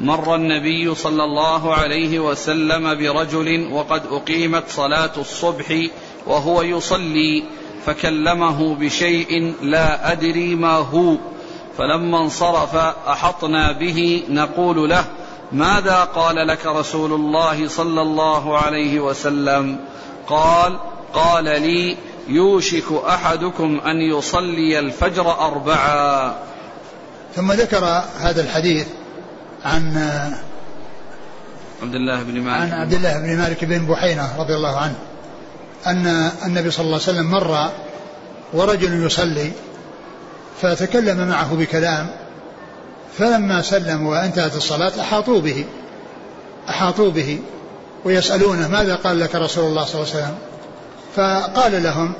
[0.00, 5.86] مر النبي صلى الله عليه وسلم برجل وقد أقيمت صلاة الصبح
[6.26, 7.44] وهو يصلي
[7.86, 11.16] فكلمه بشيء لا أدري ما هو
[11.78, 12.74] فلما انصرف
[13.08, 15.04] أحطنا به نقول له
[15.54, 19.78] ماذا قال لك رسول الله صلى الله عليه وسلم؟
[20.26, 20.78] قال
[21.12, 21.96] قال لي
[22.28, 26.36] يوشك أحدكم أن يصلي الفجر اربعا.
[27.36, 27.84] ثم ذكر
[28.18, 28.86] هذا الحديث
[29.64, 29.96] عن
[31.82, 32.72] عبد الله بن مالك.
[32.72, 34.96] عن عبد الله بن مالك بن بحينة رضي الله عنه
[35.86, 37.70] أن النبي صلى الله عليه وسلم مر
[38.52, 39.52] ورجل يصلي
[40.62, 42.08] فتكلم معه بكلام
[43.18, 45.64] فلما سلم وانتهت الصلاة أحاطوا به
[46.68, 47.38] أحاطوا به
[48.04, 50.34] ويسألونه ماذا قال لك رسول الله صلى الله عليه وسلم؟
[51.16, 52.12] فقال لهم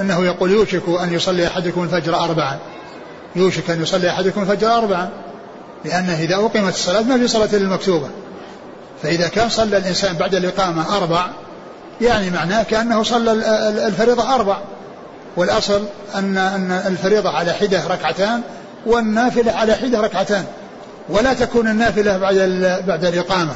[0.00, 2.58] إنه يقول يوشك أن يصلي أحدكم الفجر اربعا
[3.36, 5.10] يوشك أن يصلي أحدكم الفجر اربعا
[5.84, 8.08] لأنه إذا أقيمت الصلاة ما في صلاة المكتوبة.
[9.02, 11.26] فإذا كان صلى الإنسان بعد الإقامة أربع
[12.00, 13.32] يعني معناه كأنه صلى
[13.86, 14.58] الفريضة أربع.
[15.36, 15.82] والأصل
[16.14, 18.42] ان أن الفريضة على حدة ركعتان
[18.86, 20.44] والنافلة على حدة ركعتان.
[21.08, 22.34] ولا تكون النافلة بعد
[22.86, 23.54] بعد الإقامة.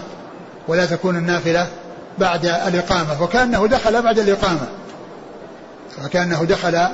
[0.69, 1.67] ولا تكون النافلة
[2.19, 3.23] بعد الإقامة.
[3.23, 4.67] وكأنه دخل بعد الإقامة.
[6.05, 6.87] وكأنه دخل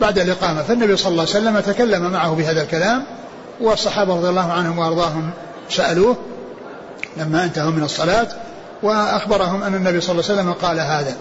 [0.00, 0.62] بعد الإقامة.
[0.62, 3.04] فالنبي صلى الله عليه وسلم تكلم معه بهذا الكلام
[3.60, 5.30] والصحابة رضي الله عنهم وأرضاهم
[5.70, 6.16] سألوه
[7.16, 8.26] لما انتهوا من الصلاة
[8.82, 11.16] وأخبرهم أن النبي صلى الله عليه وسلم قال هذا.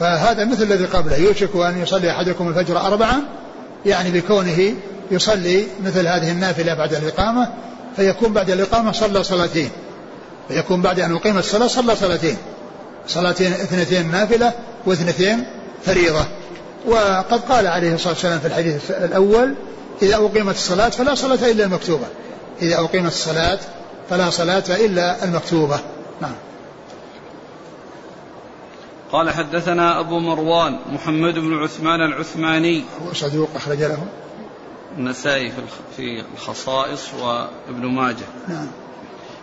[0.00, 1.16] فهذا مثل الذي قبله.
[1.16, 3.22] يوشك أن يصلي أحدكم الفجر أربعا
[3.86, 4.74] يعني بكونه
[5.10, 7.48] يصلي مثل هذه النافلة بعد الإقامة
[7.96, 9.70] فيكون بعد الإقامة صلى صلاتين.
[10.48, 12.36] فيكون بعد أن أقيم الصلاة صلى صلاتين.
[13.08, 14.52] صلاتين اثنتين نافلة
[14.86, 15.44] واثنتين
[15.84, 16.24] فريضة.
[16.86, 19.54] وقد قال عليه الصلاة والسلام في الحديث الأول
[20.02, 22.06] إذا أقيمت الصلاة فلا صلاة إلا المكتوبة.
[22.62, 23.58] إذا أقيمت الصلاة
[24.10, 25.78] فلا صلاة إلا المكتوبة.
[26.20, 26.34] نعم.
[29.12, 32.84] قال حدثنا أبو مروان محمد بن عثمان العثماني.
[33.06, 34.06] هو صدوق أخرج له.
[34.98, 35.52] النسائي
[35.96, 38.66] في الخصائص وابن ماجه نعم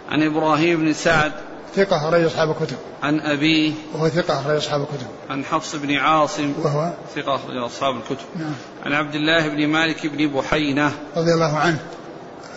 [0.10, 1.32] عن إبراهيم بن سعد
[1.76, 2.78] ثقة أخرج أصحاب الكتب.
[3.04, 5.08] عن أبيه وهو ثقة أخرج أصحاب الكتب.
[5.30, 8.26] عن حفص بن عاصم وهو ثقة أخرج أصحاب الكتب.
[8.36, 8.54] نعم.
[8.86, 11.80] عن عبد الله بن مالك بن بحينة رضي الله عنه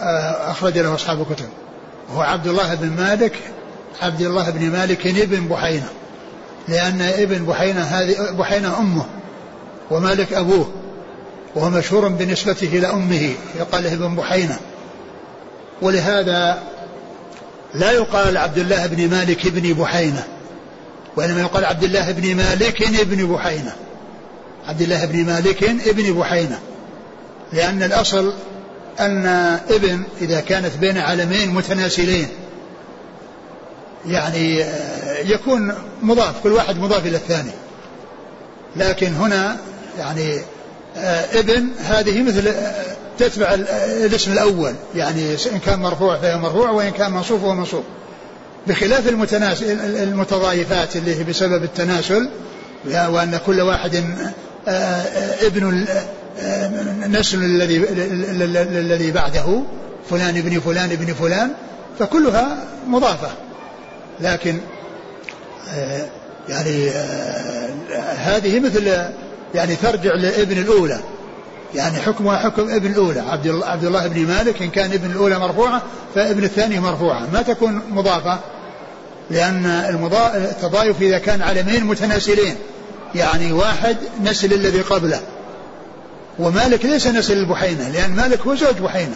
[0.01, 1.49] آه، أخرج له أصحاب الكتب.
[2.09, 3.38] وهو عبد الله بن مالك
[4.03, 5.88] عبد الله بن مالك بن بحينة
[6.68, 9.07] لأن ابن بحينة هذه بحينة أمه
[9.90, 10.70] ومالك أبوه
[11.57, 14.59] وهو مشهور بنسبته إلى أمه يقال له ابن بحينة.
[15.82, 16.62] ولهذا
[17.74, 20.24] لا يقال عبد الله بن مالك بن بحينة
[21.16, 23.72] وإنما يقال عبد الله بن مالك بن بحينة.
[24.66, 26.59] عبد الله بن مالك ابن بحينة
[27.52, 28.32] لأن الأصل
[29.00, 29.26] أن
[29.70, 32.28] ابن إذا كانت بين علمين متناسلين
[34.07, 34.64] يعني
[35.24, 37.52] يكون مضاف كل واحد مضاف إلى الثاني.
[38.76, 39.57] لكن هنا
[39.98, 40.40] يعني
[41.32, 42.55] ابن هذه مثل
[43.18, 43.55] تتبع
[44.05, 44.74] الاسم الأول.
[44.94, 47.84] يعني إن كان مرفوع فهي مرفوع وإن كان منصوب فهو منصوب
[48.66, 49.62] بخلاف المتناس
[50.03, 52.28] المتضايفات اللي هي بسبب التناسل
[52.86, 53.94] وأن كل واحد
[54.68, 55.86] آه، آه، ابن
[56.40, 57.76] آه، الذي
[58.78, 59.62] الذي بعده
[60.11, 61.51] فلان ابن فلان ابن فلان
[61.99, 63.28] فكلها مضافة.
[64.20, 64.61] لكن
[66.49, 66.90] يعني
[68.16, 68.88] هذه مثل
[69.57, 71.00] يعني ترجع لابن الأولى.
[71.74, 73.20] يعني حكمها حكم ابن الأولى.
[73.20, 75.82] عبد الله, عبد الله بن مالك إن كان ابن الأولى مرفوعة
[76.14, 77.26] فابن الثاني مرفوعة.
[77.32, 78.38] ما تكون مضافة؟
[79.30, 79.66] لأن
[80.34, 82.54] التضايف إذا كان علمين متناسلين.
[83.14, 85.20] يعني واحد نسل الذي قبله.
[86.38, 89.14] ومالك ليس نسل البحينة لأن مالك هو زوج بحينة.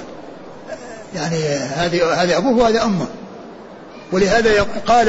[1.16, 3.06] يعني هذه هذه أبوه وهذا أمه.
[4.12, 5.08] ولهذا قال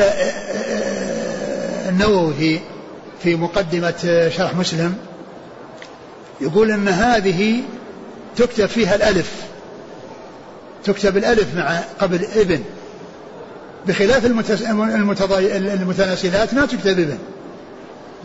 [1.89, 2.59] النووي في
[3.23, 4.95] في مقدمة شرح مسلم
[6.41, 7.61] يقول أن هذه
[8.37, 9.31] تكتب فيها الألف.
[10.83, 12.63] تكتب الألف مع قبل إبن.
[13.87, 17.17] بخلاف المتناسلات ما تكتب إبن.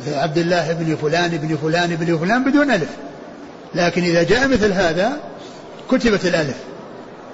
[0.01, 2.89] مثل عبد الله ابن فلان ابن فلان ابن فلان بدون ألف.
[3.75, 5.13] لكن إذا جاء مثل هذا
[5.91, 6.57] كتبت الألف.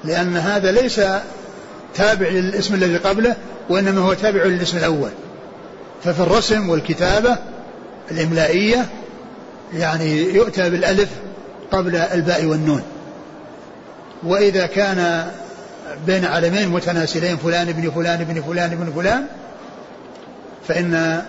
[0.04, 1.00] لأن هذا ليس
[1.94, 3.36] تابع للاسم الذي قبله
[3.68, 5.10] وإنما هو تابع للاسم الأول.
[6.04, 7.36] ففي الرسم والكتابة
[8.10, 8.86] الإملائية
[9.74, 11.10] يعني يؤتى بالألف
[11.72, 12.82] قبل الباء والنون.
[14.22, 15.30] وإذا كان
[16.06, 19.26] بين علمين متناسلين فلان ابن فلان ابن فلان ابن فلان
[20.68, 21.22] فإن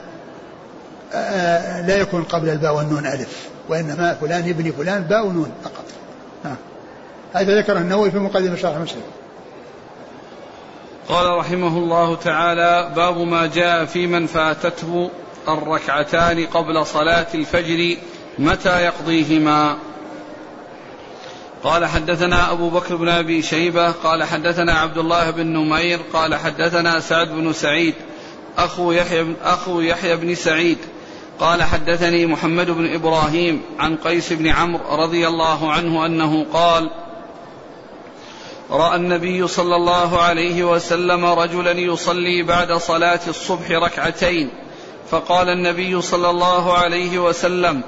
[1.13, 5.85] آه، لا يكون قبل الباء والنون ألف وإنما فلان ابن فلان باء ونون فقط.
[7.33, 9.01] هذا ذكره النووي في مقدمة شرح مسلم.
[11.09, 15.09] قال رحمه الله تعالى باب ما جاء في من فاتته
[15.47, 17.97] الركعتان قبل صلاة الفجر
[18.39, 19.77] متى يقضيهما؟
[21.63, 26.99] قال حدثنا أبو بكر بن أبي شيبة قال حدثنا عبد الله بن نمير قال حدثنا
[26.99, 27.93] سعد بن سعيد
[28.57, 30.77] أخو يحيى أخو يحيى بن سعيد.
[31.39, 36.89] قال حدثني محمد بن إبراهيم عن قيس بن عمرو رضي الله عنه أنه قال
[38.71, 44.49] رأى النبي صلى الله عليه وسلم رجلا يصلي بعد صلاة الصبح ركعتين
[45.09, 47.83] فقال النبي صلى الله عليه وسلم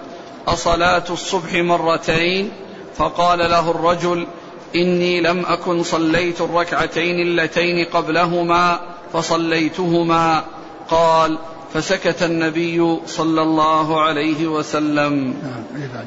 [0.47, 2.51] أصلاة الصبح مرتين؟
[2.95, 4.27] فقال له الرجل
[4.75, 8.79] إني لم أكن صليت الركعتين اللتين قبلهما
[9.13, 10.43] فصليتهما.
[10.89, 11.37] قال
[11.73, 15.33] فسكت النبي صلى الله عليه وسلم.
[15.43, 16.05] نعم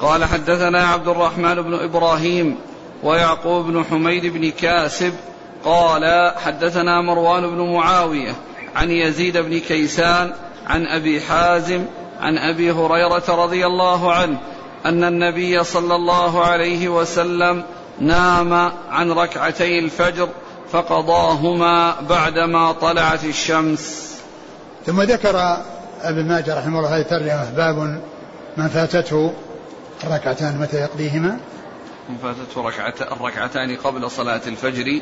[0.00, 2.56] قال حدثنا عبد الرحمن بن إبراهيم
[3.02, 5.14] ويعقوب بن حميد بن كاسب.
[5.64, 8.34] قال حدثنا مروان بن معاوية
[8.76, 10.32] عن يزيد بن كيسان
[10.66, 11.84] عن أبي حازم
[12.26, 14.38] عن أبي هريرة رضي الله عنه
[14.86, 17.64] أن النبي صلى الله عليه وسلم
[18.00, 20.28] نام عن ركعتي الفجر
[20.72, 24.16] فقضاهما بعدما طلعت الشمس.
[24.86, 25.62] ثم ذكر
[26.02, 28.00] ابن ماجه رحمه الله هذه الترجمة باب
[28.56, 29.32] من فاتته
[30.04, 31.38] الركعتان متى يقضيهما؟
[32.08, 35.00] من فاتته ركعت الركعتان قبل صلاة الفجر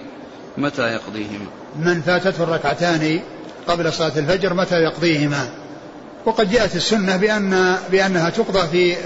[0.58, 1.46] متى يقضيهما؟
[1.76, 3.20] من فاتته الركعتان
[3.68, 5.63] قبل صلاة الفجر متى يقضيهما؟
[6.26, 8.96] وقد جاءت السنة بأن بأنها تقضى في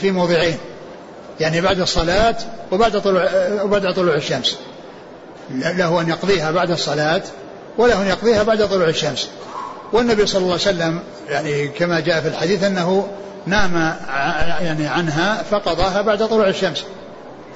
[0.00, 0.56] في موضعين.
[1.40, 2.36] يعني بعد الصلاة
[2.72, 3.28] وبعد طلوع
[3.62, 4.58] وبعد طلوع الشمس.
[5.50, 7.22] له أن يقضيها بعد الصلاة
[7.78, 9.28] وله أن يقضيها بعد طلوع الشمس.
[9.92, 13.08] والنبي صلى الله عليه وسلم يعني كما جاء في الحديث أنه
[13.46, 13.96] نام
[14.60, 16.84] يعني عنها فقضاها بعد طلوع الشمس.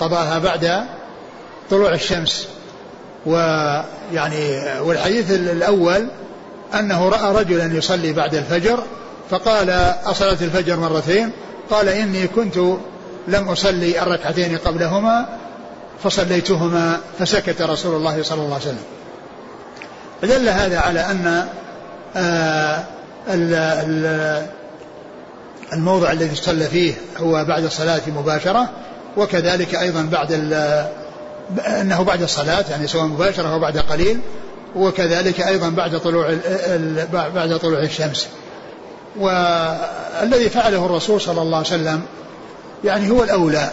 [0.00, 0.84] قضاها بعد
[1.70, 2.48] طلوع الشمس.
[3.26, 6.09] ويعني والحديث الأول
[6.79, 8.83] أنه رأى رجلا يصلي بعد الفجر
[9.31, 9.70] فقال
[10.05, 11.31] أصلاة الفجر مرتين؟
[11.70, 12.57] قال إني كنت
[13.29, 15.27] لم أصلي الركعتين قبلهما
[16.05, 18.85] فصليتهما فسكت رسول الله صلى الله عليه وسلم.
[20.23, 21.47] فدل هذا على أن
[22.16, 22.85] آه،
[25.73, 28.68] الموضع الذي صلى فيه هو بعد الصلاة مباشرة
[29.16, 30.33] وكذلك أيضا بعد
[31.66, 34.20] أنه بعد الصلاة يعني سواء مباشرة أو بعد قليل
[34.77, 36.37] وكذلك أيضا بعد طلوع
[37.12, 38.29] بعد طلوع الشمس.
[39.16, 42.03] والذي فعله الرسول صلى الله عليه وسلم
[42.85, 43.70] يعني هو الأولى.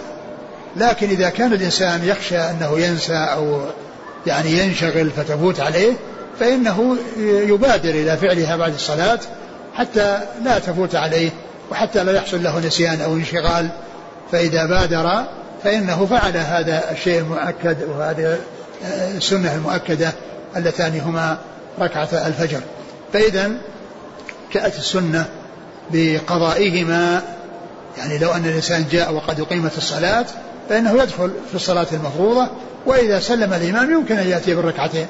[0.78, 3.62] لكن إذا كان الإنسان يخشى أنه ينسى أو
[4.28, 5.94] يعني ينشغل فتفوت عليه
[6.40, 9.20] فإنه يبادر إلى فعلها بعد الصلاة
[9.76, 11.30] حتى لا تفوت عليه
[11.72, 13.70] وحتى لا يحصل له نسيان أو انشغال.
[14.32, 15.24] فإذا بادر
[15.64, 18.38] فإنه فعل هذا الشيء المؤكد وهذه
[19.18, 20.14] السنة المؤكدة
[20.56, 21.38] اللتان هما
[21.80, 22.62] ركعة الفجر.
[23.14, 23.52] فإذا
[24.54, 25.26] جاءت السنة
[25.92, 27.22] بقضائهما.
[27.98, 30.26] يعني لو أن الإنسان جاء وقد أقيمت الصلاة
[30.70, 32.48] فإنه يدخل في الصلاة المفروضة
[32.86, 35.08] وإذا سلم الإمام يمكن أن يأتي بالركعتين.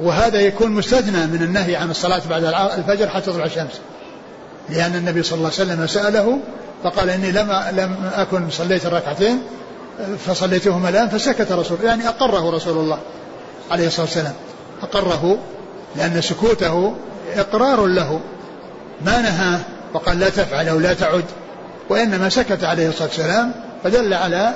[0.00, 2.44] وهذا يكون مستثنى من النهي عن الصلاة بعد
[2.78, 3.80] الفجر حتى تطلع الشمس.
[4.68, 6.38] لأن النبي صلى الله عليه وسلم سأله
[6.84, 9.42] فقال إني لم لم أكن صليت الركعتين
[10.26, 12.98] فصليتهما الآن فسكت رسول يعني أقره رسول الله.
[13.70, 14.34] عليه الصلاة والسلام.
[14.82, 15.38] أقره
[15.96, 16.94] لأن سكوته
[17.36, 18.20] إقرار له.
[19.04, 19.60] ما نهاه
[19.94, 21.24] وقال لا تفعل أو لا تعد.
[21.88, 23.52] وإنما سكت عليه الصلاة والسلام
[23.84, 24.52] فدل على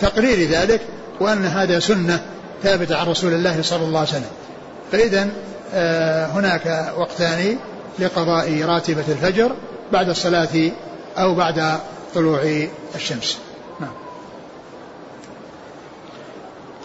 [0.00, 0.80] تقرير ذلك
[1.20, 2.20] وأن هذا سنة
[2.62, 4.30] ثابتة عن رسول الله صلى الله عليه وسلم.
[4.92, 5.28] فإذا
[5.74, 7.56] آه، هناك وقتان
[7.98, 9.52] لقضاء راتبة الفجر
[9.92, 10.70] بعد الصلاة
[11.18, 11.78] أو بعد
[12.14, 13.38] طلوع الشمس
[13.80, 13.92] نعم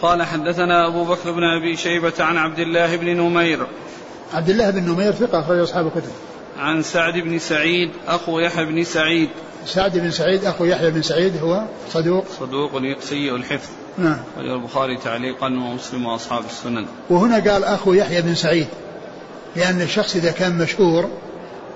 [0.02, 3.66] قال حدثنا أبو بكر بن أبي شيبة عن عبد الله بن نمير.
[4.34, 6.12] عبد الله بن نمير ثقة أخرج أصحاب الكتب.
[6.58, 9.28] عن سعد بن سعيد أخو يحيى بن سعيد.
[9.66, 12.24] سعد بن سعيد أخو يحيى بن سعيد هو صدوق.
[12.40, 13.70] صدوق سيء الحفظ.
[13.98, 14.18] نعم.
[14.38, 16.86] البخاري تعليقا ومسلم وأصحاب السنن.
[17.10, 18.66] وهنا قال أخو يحيى بن سعيد
[19.56, 21.08] لأن الشخص إذا كان مشهور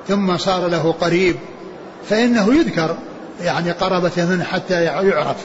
[0.08, 1.36] ثم صار له قريب
[2.08, 2.96] فإنه يذكر
[3.40, 5.36] يعني قرابة منه حتى يعرف.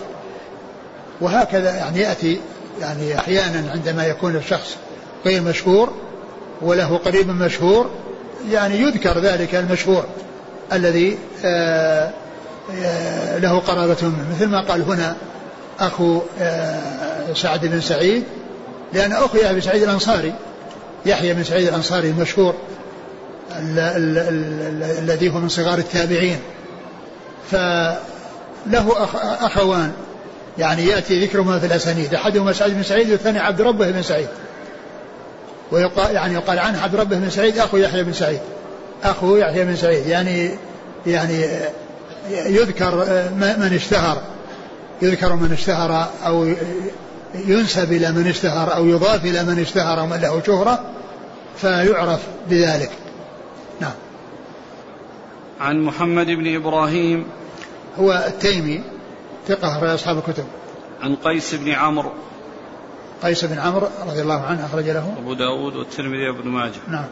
[1.22, 2.40] وهكذا يعني يأتي
[2.82, 4.76] يعني أحيانا عندما يكون الشخص
[5.26, 5.94] غير مشهور
[6.62, 7.90] وله قريب مشهور
[8.52, 10.06] يعني يذكر ذلك المشهور
[10.74, 12.12] الذي آه،
[12.82, 14.26] آه، له قرابة منه.
[14.36, 15.16] مثل ما قال هنا
[15.80, 18.24] أخو آه، سعد بن سعيد
[18.94, 20.34] لأن يحيى بن سعيد الأنصاري
[21.06, 22.54] يحيى بن سعيد الأنصاري المشهور
[25.00, 26.40] الذي هو من صغار التابعين.
[27.52, 29.92] فله أخ أخوان
[30.60, 32.14] يعني يأتي ذكرهما في الأسانيد.
[32.14, 34.28] أحدهما سعيد بن سعيد والثاني عبد ربه بن سعيد.
[35.72, 38.40] ويقال يعني يقال عنه عبد ربه بن سعيد أخو يحيى بن سعيد.
[39.04, 40.08] أخو يحيى بن سعيد.
[40.08, 40.52] يعني
[41.08, 41.46] يعني
[42.32, 42.96] يذكر
[43.36, 44.22] من اشتهر.
[45.02, 46.54] يذكر من اشتهر أو
[47.36, 50.84] ينسب إلى من اشتهر أو يضاف إلى من اشتهر ومن له شهرة
[51.58, 52.92] فيعرف بذلك.
[53.82, 53.92] نعم.
[55.60, 57.26] عن محمد بن إبراهيم.
[58.00, 58.84] هو التيمي.
[59.48, 60.46] ثقة في أصحاب الكتب.
[61.02, 62.12] عن قيس بن عمرو.
[63.24, 65.14] قيس بن عمرو رضي الله عنه أخرج له.
[65.18, 66.80] أبو داود والترمذي وابن ماجه.
[66.88, 67.06] نعم.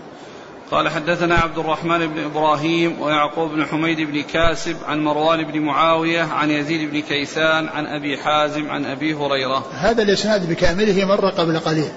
[0.72, 6.22] قال حدثنا عبد الرحمن بن إبراهيم ويعقوب بن حميد بن كاسب عن مروان بن معاوية
[6.22, 9.66] عن يزيد بن كيسان عن أبي حازم عن أبي هريرة.
[9.80, 11.90] هذا الإسناد بكامله مر قبل قليل.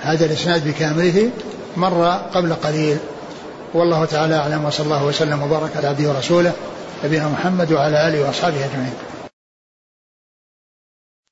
[0.00, 1.30] هذا الإسناد بكامله
[1.76, 2.98] مر قبل قليل.
[3.74, 6.52] والله تعالى أعلم وصلى الله وسلم وبارك على عبده ورسوله
[7.04, 8.94] نبينا محمد وعلى آله وأصحابه أجمعين.